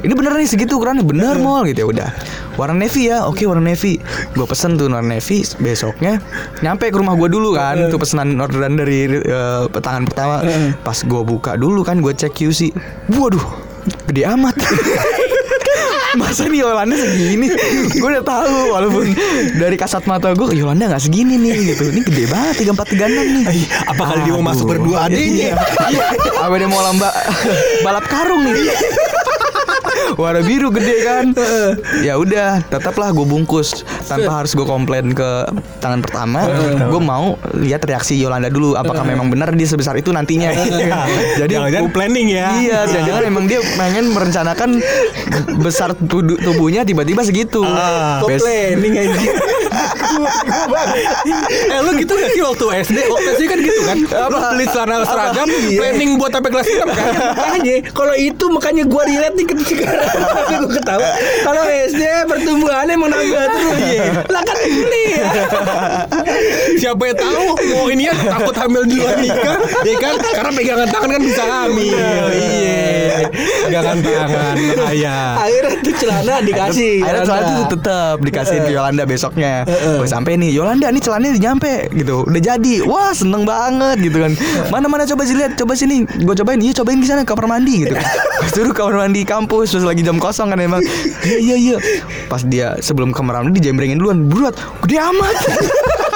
[0.00, 2.10] Ini bener nih segitu ukurannya bener mall gitu ya udah.
[2.56, 4.00] Warna navy ya, oke warna navy.
[4.32, 5.44] Gue pesen tuh warna navy.
[5.60, 6.20] Besoknya
[6.64, 7.92] nyampe ke rumah gue dulu kan.
[7.92, 10.40] Tuh pesanan orderan dari eh, tangan pertama.
[10.80, 12.72] Pas gue buka dulu kan, gue cek QC.
[13.12, 13.44] Waduh,
[14.08, 14.56] gede amat.
[16.10, 17.46] Masa nih Yolanda segini
[17.94, 19.14] Gue udah tahu Walaupun
[19.62, 24.02] dari kasat mata gue Yolanda gak segini nih gitu Ini gede banget 3436 nih Apa
[24.10, 25.06] kali dia mau masuk berdua?
[25.06, 25.54] Iya
[26.42, 27.14] Apa dia mau lomba
[27.86, 28.74] Balap karung nih
[30.12, 31.24] Warna biru gede kan?
[32.06, 33.82] Ya udah Tetaplah gue bungkus.
[34.04, 35.46] Tanpa harus gue komplain ke
[35.78, 36.44] Tangan pertama
[36.88, 38.74] Gue mau lihat reaksi Yolanda dulu.
[38.74, 40.50] Apakah memang benar dia sebesar itu nantinya?
[41.40, 42.48] Jadi gua- planning ya.
[42.52, 44.70] Iya, jangan-jangan emang dia pengen merencanakan
[45.58, 45.92] besar
[46.40, 47.62] tubuhnya tiba-tiba segitu.
[48.24, 49.30] Bes- planning aja.
[51.70, 52.98] Eh lu gitu gak sih waktu SD?
[53.06, 53.98] Waktu SD kan gitu kan?
[54.28, 55.78] Lu beli celana seragam Iya.
[55.78, 57.06] Planning buat sampai kelas 6 kan?
[57.30, 61.08] makanya kalau itu makanya gua relate nih ke sekarang tapi gua ketawa
[61.42, 63.78] kalau SD pertumbuhannya emang nambah terus
[64.26, 65.06] lah kan beli
[66.76, 70.14] Siapa yang tahu mau ini ya takut hamil duluan nikah, ya kan?
[70.16, 72.24] Karena pegangan tangan kan bisa hamil.
[72.30, 73.28] Iya.
[73.66, 75.16] Pegangan tangan bahaya.
[75.38, 76.92] Akhirnya tuh celana dikasih.
[77.04, 79.64] Akhirnya celana tuh tetap dikasih ke Yolanda besoknya.
[80.00, 82.24] Gue sampai nih Yolanda nih celananya udah nyampe gitu.
[82.24, 82.74] Udah jadi.
[82.88, 84.32] Wah seneng banget gitu kan.
[84.72, 86.08] Mana mana coba sih lihat, coba sini.
[86.24, 86.56] Gue cobain.
[86.56, 87.94] Iya cobain di sana kamar mandi gitu.
[88.40, 90.80] Pas dulu kamar mandi kampus terus lagi jam kosong kan emang.
[91.20, 91.76] Iya iya iya.
[92.32, 94.24] Pas dia sebelum kamar mandi dijembrengin duluan.
[94.24, 95.36] Buruat, gede amat.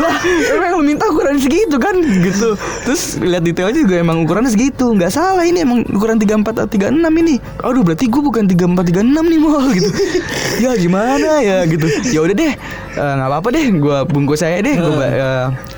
[0.00, 0.16] lah
[0.56, 1.92] emang lu minta ukuran segitu kan?
[2.00, 2.56] Gitu.
[2.86, 4.96] Terus lihat detailnya juga emang ukurannya segitu.
[4.96, 7.36] Nggak salah ini emang ukuran 34 atau 36 ini.
[7.60, 9.88] Aduh berarti gue bukan 34 36 nih mal gitu.
[10.60, 11.86] Ya gimana ya gitu.
[12.12, 12.52] Ya udah deh.
[12.90, 13.64] Eh, nggak apa-apa deh.
[13.76, 14.76] Gue bungkus saya deh.
[14.76, 15.08] Gue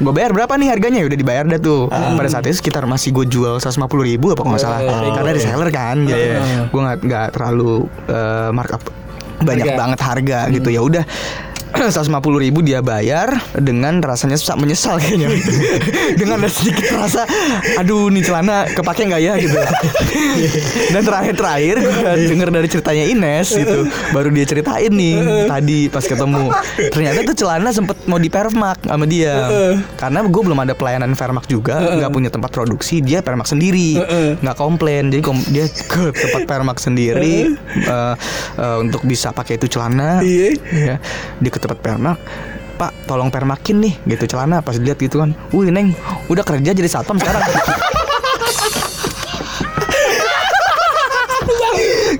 [0.03, 0.99] gue bayar berapa nih harganya?
[1.03, 1.91] Ya udah dibayar dah tuh.
[1.91, 4.81] Pada saat itu sekitar masih gue jual 150 ribu apa nggak salah.
[5.13, 6.19] karena reseller kan gitu.
[6.73, 8.83] gue nggak nggak terlalu eh, markup
[9.43, 9.81] banyak Harga.
[9.81, 10.69] banget harga gitu.
[10.71, 11.05] Ya udah
[11.93, 15.33] 150 ribu dia bayar dengan rasanya susah menyesal kayaknya.
[16.21, 17.25] Dengan ada sedikit rasa
[17.81, 19.33] aduh nih celana kepake nggak ya?
[19.41, 19.57] gitu.
[20.93, 26.05] Dan terakhir terakhir gue denger dari ceritanya Ines gitu baru dia ceritain nih tadi pas
[26.05, 26.53] ketemu.
[26.93, 29.49] Ternyata tuh celana sempet mau di Permak sama dia.
[29.97, 33.97] Karena gue belum ada pelayanan Permak juga nggak punya tempat produksi dia Permak sendiri.
[34.45, 37.53] Nggak komplain jadi kom- dia ke tempat Permak sendiri.
[37.73, 38.15] Eh,
[38.59, 40.21] eh, untuk bisa pakai itu celana.
[40.21, 40.57] Iya.
[40.73, 40.97] ya
[41.53, 42.19] ke tempat permak
[42.83, 45.31] pak tolong permakin nih gitu celana pas dilihat gitu kan.
[45.55, 45.95] Wih neng
[46.27, 47.47] udah kerja jadi satpam sekarang.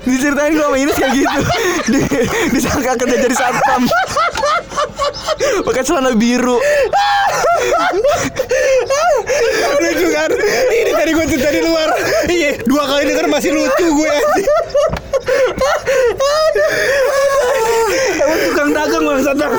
[0.03, 1.39] Diceritain gue sama ini kayak gitu.
[1.91, 1.99] Di,
[2.55, 3.83] disangka kerja jadi satpam.
[5.67, 6.59] Pakai celana biru.
[9.83, 10.31] Lucu kan?
[10.71, 11.89] Ini tadi gue cerita di luar.
[12.31, 14.47] Iya dua kali denger masih lucu gue anjing.
[18.23, 19.51] Emang tukang dagang bangsat bangsat.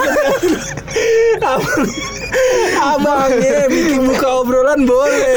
[2.77, 5.37] Abang, abangnya bikin buka obrolan boleh.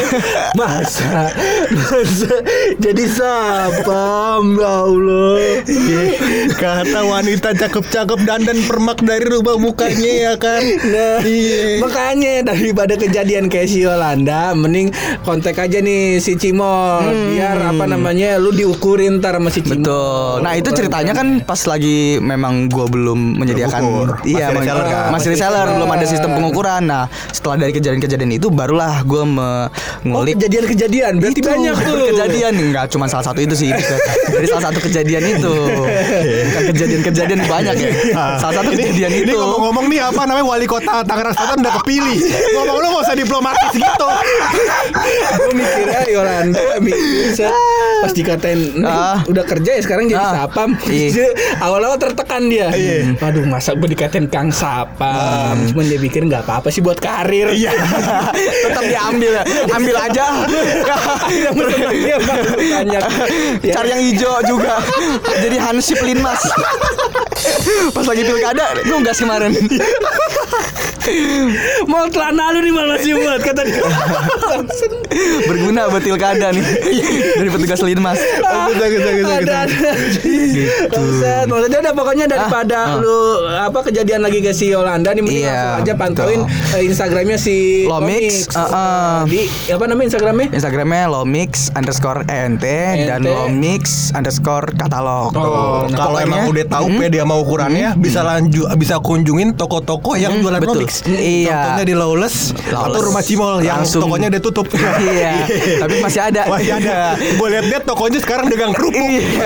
[0.54, 1.32] Masa,
[1.70, 2.34] masa
[2.76, 5.38] jadi sapam ya Allah.
[5.64, 6.02] Iya.
[6.50, 11.80] kata wanita cakep-cakep dandan permak dari rubah mukanya ya kan Nah, Iya.
[11.80, 14.90] makanya daripada kejadian kayak si Yolanda, mending
[15.22, 19.84] kontak aja nih si Cimol, biar apa namanya, lu diukurin ntar sama si Cimol.
[19.84, 20.36] Betul.
[20.42, 24.10] Nah itu ceritanya kan pas lagi memang gue belum menyediakan, Berukur.
[24.24, 25.08] iya Masih reseller kan?
[25.10, 26.82] masih reseller, belum ada sistem pengukuran.
[26.88, 29.26] Nah setelah dari kejadian-kejadian itu barulah gue Oh,
[30.06, 32.08] mengulik kejadian-kejadian, berarti itu banyak tuh.
[32.08, 33.74] kejadian nggak cuma salah satu itu sih
[34.26, 35.54] dari salah satu kejadian itu
[36.48, 37.90] bukan kejadian-kejadian banyak ya
[38.38, 41.74] salah satu ini, kejadian ini itu ngomong-ngomong nih apa namanya wali kota Tangerang Selatan udah
[41.82, 42.18] kepilih
[42.54, 44.08] ngomong lu gak usah diplomatis gitu
[45.38, 47.52] Gue mikirnya Yolanda mikir set,
[48.00, 49.20] pas dikatain "Nih, Ah.
[49.26, 50.34] udah kerja ya sekarang jadi Ah.
[50.46, 50.70] sapam.
[50.86, 51.30] Iya.
[51.66, 52.72] Awal-awal tertekan dia.
[53.20, 55.56] Aduh masa gue dikatain Kang sapam.
[55.68, 57.52] Cuman dia pikir nggak apa-apa sih buat karir.
[57.54, 57.72] iya.
[58.68, 59.44] Tetap diambil ya.
[59.74, 60.26] Ambil aja.
[61.30, 63.04] Yang menurut dia baru banyak.
[63.64, 64.82] Ya, cari yang hijau juga.
[65.42, 66.42] Jadi hansip linmas
[67.94, 69.52] pas lagi pilkada gue gas kemarin
[71.88, 73.80] mau celana lu nih malah masih buat kata dia.
[75.50, 76.64] berguna buat pilkada nih
[77.40, 79.92] dari petugas linmas bisa, Ada, ada.
[80.92, 81.46] Bangsat.
[81.48, 83.00] Maksudnya udah pokoknya daripada ah.
[83.00, 86.76] lu apa kejadian lagi ke si Yolanda nih mending Iya, langsung aja pantauin betul.
[86.76, 87.56] eh, Instagramnya si
[87.88, 89.18] Lomix, ah, ah.
[89.24, 90.48] di apa namanya Instagramnya?
[90.52, 97.22] Instagramnya lomix underscore ent dan lomix underscore katalog Oh, nah, kalau emang udah tahu pede
[97.28, 100.80] sama ukurannya bisa lanjut bisa kunjungin toko-toko yang jualan betul.
[100.80, 101.04] Lomix.
[101.04, 101.68] Iya.
[101.68, 103.04] Contohnya di Lawless, atau Lawless.
[103.04, 104.02] Rumah Cimol yang Langsung.
[104.02, 104.66] tokonya udah tutup.
[105.04, 105.44] iya
[105.78, 107.14] tapi masih ada Masih ada.
[107.20, 108.96] Gue liat-liat tokonya sekarang dagang kerupuk.
[108.96, 109.44] iya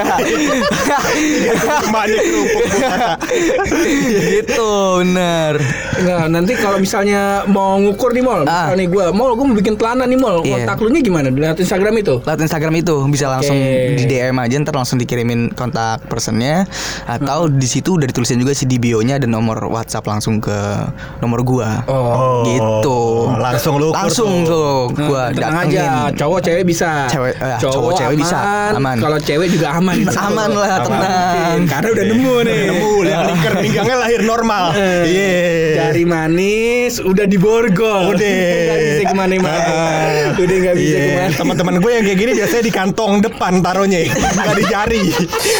[1.89, 2.63] Banyak kerupuk.
[4.21, 4.69] gitu
[5.01, 5.53] bener
[6.01, 8.67] Nah, nanti kalau misalnya mau ngukur nih mall, Ah.
[8.67, 10.65] misalnya nih gua, mall gua mau bikin celana nih mall, Iya.
[10.65, 11.27] kontak lu nya gimana?
[11.29, 12.19] Lihat Instagram itu.
[12.21, 13.95] lewat Instagram itu bisa langsung Oke.
[13.95, 16.65] di DM aja ntar langsung dikirimin kontak personnya
[17.05, 20.51] atau di situ udah ditulisin juga sih di bio-nya ada nomor WhatsApp langsung ke
[21.17, 21.87] nomor gua.
[21.87, 22.43] Oh.
[22.43, 22.99] Gitu.
[23.33, 25.79] Langsung lu Langsung tuh gua Nah, tenang datengin.
[25.79, 27.07] aja, cowok cewek bisa.
[27.07, 28.39] Cewek- eh, cowok cewek bisa,
[28.73, 28.97] aman.
[28.97, 29.95] Kalau cewek juga aman.
[30.31, 31.57] Aman lah, tenang.
[31.65, 32.59] Karena udah nemu nih.
[32.67, 34.63] Nemu lihat lingkar pinggangnya lahir normal.
[34.81, 35.33] Iya.
[35.77, 38.11] Jari manis udah diborgol.
[38.11, 38.21] Udah.
[38.67, 39.59] Nggak bisa ke mana-mana.
[39.61, 40.33] Ah.
[40.33, 40.99] udah nggak bisa Iya.
[40.99, 41.33] ke mana.
[41.33, 45.03] Teman-teman gue yang kayak gini biasanya di kantong depan taruhnya, nggak di jari,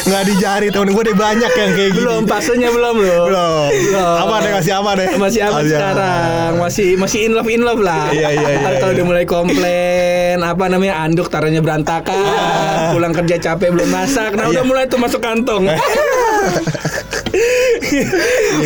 [0.06, 0.68] nggak di jari.
[0.70, 2.01] Temen gue deh banyak yang kayak gini.
[2.02, 3.26] Belum pasenya belum loh.
[3.30, 4.16] belum.
[4.20, 5.08] Apa deh masih apa deh?
[5.14, 8.96] masih apa sekarang masih masih in love in love lah Iya, iya, iya, kalau iya.
[8.98, 12.18] udah mulai komplain apa namanya anduk taruhnya berantakan
[12.92, 14.68] pulang kerja capek belum masak nah udah Iya.
[14.68, 15.70] mulai tuh masuk kantong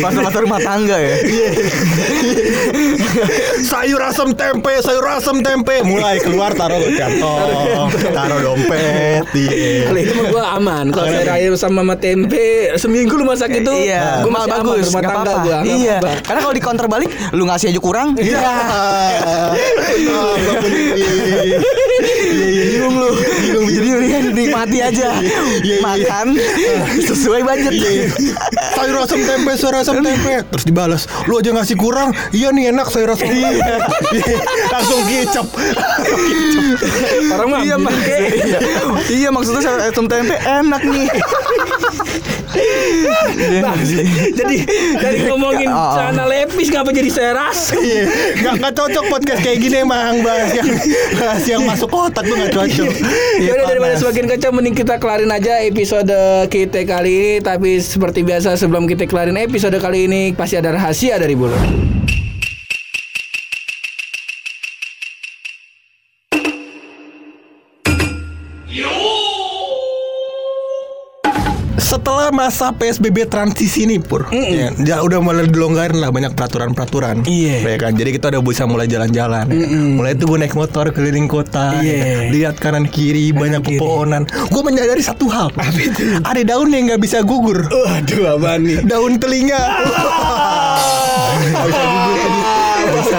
[0.02, 1.14] Pasar-pasar rumah tangga ya.
[3.62, 5.82] sayur asam tempe, sayur asam tempe.
[5.86, 9.22] Mulai keluar taruh kantong, taruh dompet.
[9.32, 9.86] Iya.
[9.86, 10.84] Kalau itu mah gue aman.
[10.90, 14.66] Kalau saya raya sama sama tempe seminggu lu masak itu, iya, gue malah masih aman.
[14.72, 15.44] bagus, Rumah tangga apa-apa.
[15.44, 15.56] gue.
[15.76, 18.08] Iya, karena kalau di counter balik, lu ngasih aja kurang.
[18.18, 18.50] Iya.
[22.66, 23.10] Bingung lu.
[23.66, 25.08] Jadi mendingan nikmati aja.
[25.82, 26.26] Makan
[27.02, 27.72] sesuai budget.
[28.74, 30.34] Sayur asam tempe, sayur asam tempe.
[30.46, 32.10] Terus dibalas, lu aja ngasih kurang.
[32.30, 33.74] Iya nih enak sayur asam tempe.
[34.68, 35.46] Langsung kicap.
[37.28, 37.94] Orang mah Iya, Mak.
[37.96, 38.58] Iya.
[39.08, 41.08] Iya, maksudnya sayur asam tempe enak nih.
[43.60, 43.78] Bang,
[44.32, 44.56] jadi
[44.96, 45.92] dari ngomongin Oh.
[45.92, 47.74] celana lepis ngapa jadi seras?
[47.76, 50.68] Iya, nggak nggak cocok podcast kayak gini emang bahas yang
[51.14, 52.92] bahas yang masuk otak tuh nggak cocok.
[53.36, 56.16] Iya, Ya udah daripada semakin kacau mending kita kelarin aja episode
[56.48, 61.18] kita kali ini Tapi seperti biasa sebelum kita kelarin episode kali ini Pasti ada rahasia
[61.18, 61.58] dari bulu
[71.76, 77.22] Setelah masa PSBB transisi nih pur, ya, ya udah mulai dilonggarin lah banyak peraturan-peraturan.
[77.22, 77.60] Iya.
[77.62, 79.44] Ya kan, jadi kita udah bisa mulai jalan-jalan.
[79.46, 79.92] ya kan.
[79.92, 81.92] Mulai itu gue naik motor keliling kota, Iya.
[81.92, 82.24] ya kan.
[82.32, 83.76] lihat kanan kiri banyak kiri.
[83.76, 84.24] pepohonan.
[84.48, 85.52] Gue menyadari satu hal,
[86.22, 88.80] ada daun yang nggak bisa gugur, Waduh apa nih?
[88.82, 89.60] daun telinga.
[91.36, 92.18] Bisa gugur
[92.96, 93.18] bisa.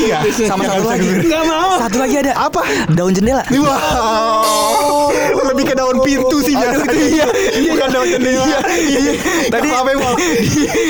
[0.00, 0.48] Ada lagi nggak?
[0.48, 1.08] Sama satu lagi.
[1.20, 2.32] Nggak mau Satu lagi ada.
[2.38, 2.60] Apa?
[2.90, 3.42] Daun jendela.
[3.50, 5.12] Wow,
[5.50, 6.94] lebih ke daun pintu sih biasanya.
[6.94, 7.26] Iya,
[7.74, 8.44] bukan daun jendela.
[8.70, 9.12] Iya,
[9.50, 10.14] Tadi apa emang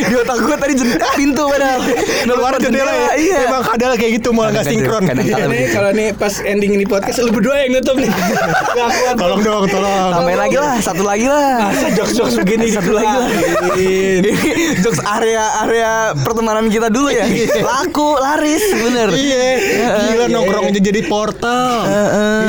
[0.07, 1.81] di otak gue tadi jendela pintu padahal.
[2.25, 3.09] keluar jendela ya?
[3.17, 3.39] Iya.
[3.49, 5.51] Emang kadang kayak gitu malah Kadang-kadang, sinkron.
[5.51, 9.65] Nih kalau nih pas ending ini podcast lu berdua yang nutup nih Gak Tolong dong,
[9.67, 10.11] tolong.
[10.15, 11.67] Tambahin lagi lah, satu lagi lah.
[11.67, 13.29] Masa jokes-jokes begini Satu lagi lah.
[14.81, 17.27] jokes area area pertemanan kita dulu ya.
[17.61, 19.00] Laku, laris, bener.
[19.09, 19.49] Iya,
[20.05, 21.73] gila nongkrongnya jadi portal.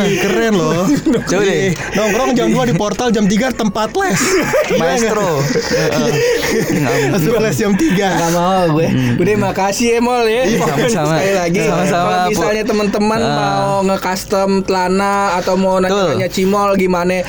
[0.01, 0.83] Ih, keren loh.
[1.29, 1.55] Coba deh.
[1.61, 4.19] Ih, Nongkrong jam 2 di portal, jam 3 tempat les.
[4.81, 5.39] Maestro.
[7.11, 7.95] Masuk les jam 3.
[8.01, 11.15] Gak mau gue Udah makasih ya Mol ya Iya, sama-sama.
[11.15, 13.35] Sekali lagi Sama-sama, Kalau misalnya teman-teman Ah.
[13.37, 16.15] mau nge-custom celana Atau mau Betul.
[16.15, 17.21] nanya Cimol Gimana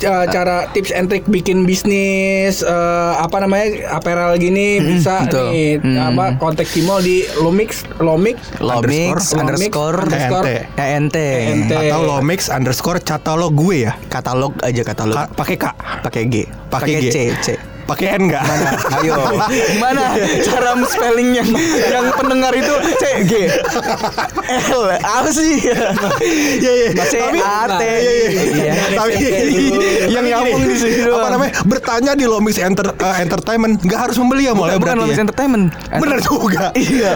[0.00, 5.48] cara tips and trick bikin bisnis uh, Apa namanya Apparel gini Bisa betul.
[5.48, 5.94] nih Hmm.
[6.12, 8.36] apa Kontak Cimol di Lomix Lomix
[8.70, 10.44] Lomix underscore underscore
[10.76, 11.16] ENT.
[11.16, 11.72] ENT.
[11.72, 13.92] Atau Lomix underscore catalog gue ya.
[14.06, 15.16] Katalog aja katalog.
[15.16, 15.64] Ka- Pakai K.
[15.98, 16.34] Pakai G.
[16.68, 16.92] Pakai.
[17.08, 17.48] C, C.
[17.88, 18.44] Pakai N enggak?
[19.00, 19.16] Ayo,
[19.72, 20.12] gimana
[20.44, 21.40] cara spellingnya
[21.88, 23.32] yang pendengar itu C G
[24.68, 25.56] L apa sih?
[25.64, 25.88] Iya
[26.60, 26.88] iya.
[27.00, 28.72] C A T Iya.
[28.92, 29.14] Tapi
[30.14, 31.52] yang nyambung di sini Apa namanya?
[31.64, 35.16] Bertanya di Lomix Enter, eh, Entertainment nggak harus membeli ya Bukan, mulai bukan berarti Lomix
[35.16, 35.22] ya.
[35.24, 35.64] Entertainment.
[35.90, 36.64] Bener juga.
[36.78, 37.10] Iya,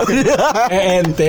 [0.68, 1.20] ENT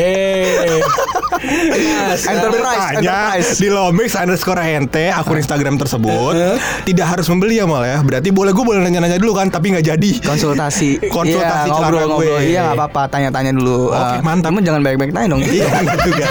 [1.34, 3.50] Nah, sekarang- Enterprise, Enterprise.
[3.58, 6.34] di Lomix underscore HNT akun Instagram tersebut
[6.84, 8.00] tidak harus membeli ya mal ya.
[8.00, 10.12] Berarti boleh gue boleh nanya-nanya dulu kan, tapi nggak jadi.
[10.24, 10.90] konsultasi.
[11.16, 12.08] Konsultasi Iya, celana ngobrol gue.
[12.08, 12.40] ngobrol.
[12.40, 13.90] Iya, nggak apa-apa, tanya-tanya dulu.
[13.90, 14.50] Oke, Eh, mantap.
[14.50, 15.42] Cuman jangan banyak-banyak tanya dong.
[15.50, 16.26] Iya bener juga.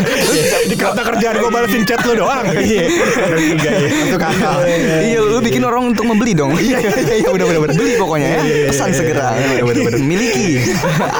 [0.62, 2.44] Di kata kerjaan gue balesin chat lu doang.
[2.48, 2.82] Iya.
[2.88, 3.88] Bener juga ya.
[4.14, 4.56] Akal.
[5.02, 6.54] Iya, lu bikin orang untuk membeli dong.
[6.54, 7.74] Iya iya iya udah udah udah.
[7.74, 8.32] Beli pokoknya ya.
[8.32, 9.26] Iya, iya, iya, Pesan iya, segera.
[9.32, 10.00] iya, iya, bener, bener.
[10.00, 10.50] Miliki.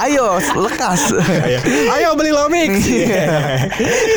[0.01, 1.03] Ayo, lekas.
[1.43, 1.61] Iya.
[1.91, 2.71] Ayo beli Lomix.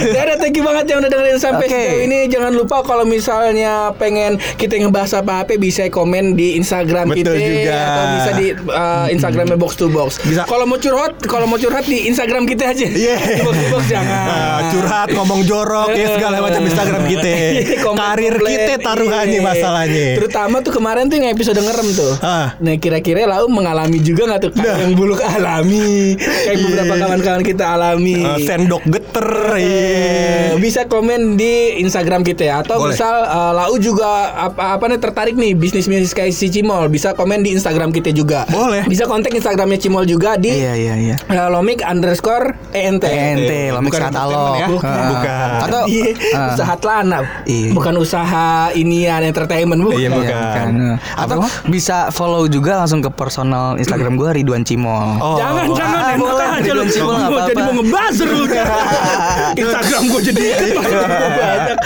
[0.08, 1.74] Dadah, thank you banget yang udah dengerin sampai Oke.
[1.76, 2.20] sejauh ini.
[2.28, 7.55] Jangan lupa kalau misalnya pengen kita ngebahas apa-apa bisa komen di Instagram Betul kita juga.
[7.64, 10.20] Atau bisa di uh, Instagramnya box to box.
[10.20, 10.44] Bisa.
[10.44, 12.86] Kalau mau curhat, kalau mau curhat di Instagram kita aja.
[12.86, 13.16] Iya.
[13.36, 14.26] Di box to box jangan.
[14.26, 17.30] Nah, curhat ngomong jorok ya segala macam Instagram kita.
[17.86, 19.44] Komen Karir kita taruhannya Iya.
[19.44, 20.06] masalahnya.
[20.16, 22.14] Terutama tuh kemarin tuh yang episode ngerem tuh.
[22.20, 22.56] Ah.
[22.58, 24.78] Nah kira-kira lau mengalami juga nggak tuh Nah.
[24.78, 27.02] yang buluk alami, kayak beberapa Iya.
[27.02, 28.18] kawan-kawan kita alami.
[28.18, 29.30] Eh, sendok geter.
[29.56, 30.56] Iya.
[30.56, 32.94] Eh, bisa komen di Instagram kita ya atau Boleh.
[32.94, 37.14] misal eh, lau juga apa apa nih tertarik nih bisnis bisnis kayak si Cimol bisa
[37.14, 38.82] komen di Instagram kita juga Boleh.
[38.84, 41.16] bisa kontak Instagramnya Cimol juga di Iya, iya, iya.
[41.22, 44.56] eh, lomik underscore ent ENT, Lomix Bukan katalog.
[44.56, 44.68] ya?
[44.68, 45.06] Heeh.
[45.08, 45.50] Bukan.
[45.62, 46.50] Atau Iya, Ah.
[46.52, 47.70] usaha telana Iya.
[47.72, 50.68] bukan usaha inian entertainment bukan Iya, bukan.
[50.74, 55.20] Iya, Atau bisa follow juga langsung ke personal Instagram gue Ridwan Cimol.
[55.20, 55.38] Oh.
[55.38, 57.62] Jangan jangan Ah, enak boleh, aja Ridwan Cimol nggak mau jadi apa-apa.
[57.68, 58.46] mau ngebuzzer lu
[59.62, 61.78] Instagram gue jadi ikut banyak.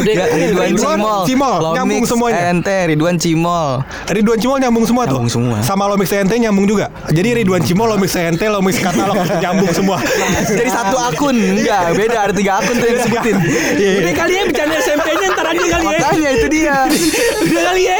[0.00, 2.40] Udah, Ya, Ridwan Cimol, Cimol, nyambung Lomix semuanya.
[2.48, 3.68] ENT, Ridwan Cimol.
[4.06, 5.18] Ridwan Cimol nyambung semua tuh.
[5.18, 5.56] Nyambung semua.
[5.64, 6.92] Sama Lomix TNT nyambung juga.
[7.08, 9.98] Jadi Ridwan Cimol, Lomix TNT, Lomix katalog nyambung semua.
[10.60, 13.36] Jadi satu akun, enggak beda ada tiga akun tuh yang disebutin.
[13.40, 13.98] Iya, iya.
[14.04, 15.98] Udah kali ya bercanda SMP-nya ntar aja kali ya.
[16.00, 16.76] Makanya itu dia.
[17.48, 17.98] Udah kali ya.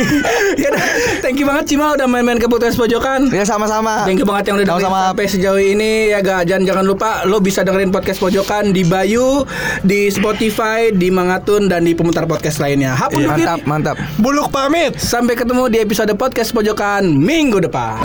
[0.62, 0.84] ya udah.
[1.20, 3.28] Thank you banget Cima udah main-main ke podcast pojokan.
[3.30, 4.08] Ya sama-sama.
[4.08, 5.10] Thank you banget yang udah dengerin Sama-sama.
[5.12, 9.44] sampai sejauh ini ya gak jangan jangan lupa lo bisa dengerin podcast pojokan di Bayu,
[9.84, 12.94] di Spotify, di Mangatun dan di pemutar podcast lainnya.
[12.96, 13.46] Hap undur diri.
[13.46, 13.96] Mantap, mantap.
[14.18, 14.96] Buluk pamit.
[14.98, 17.98] Sampai ketemu di episode podcast pojokan minggu depan.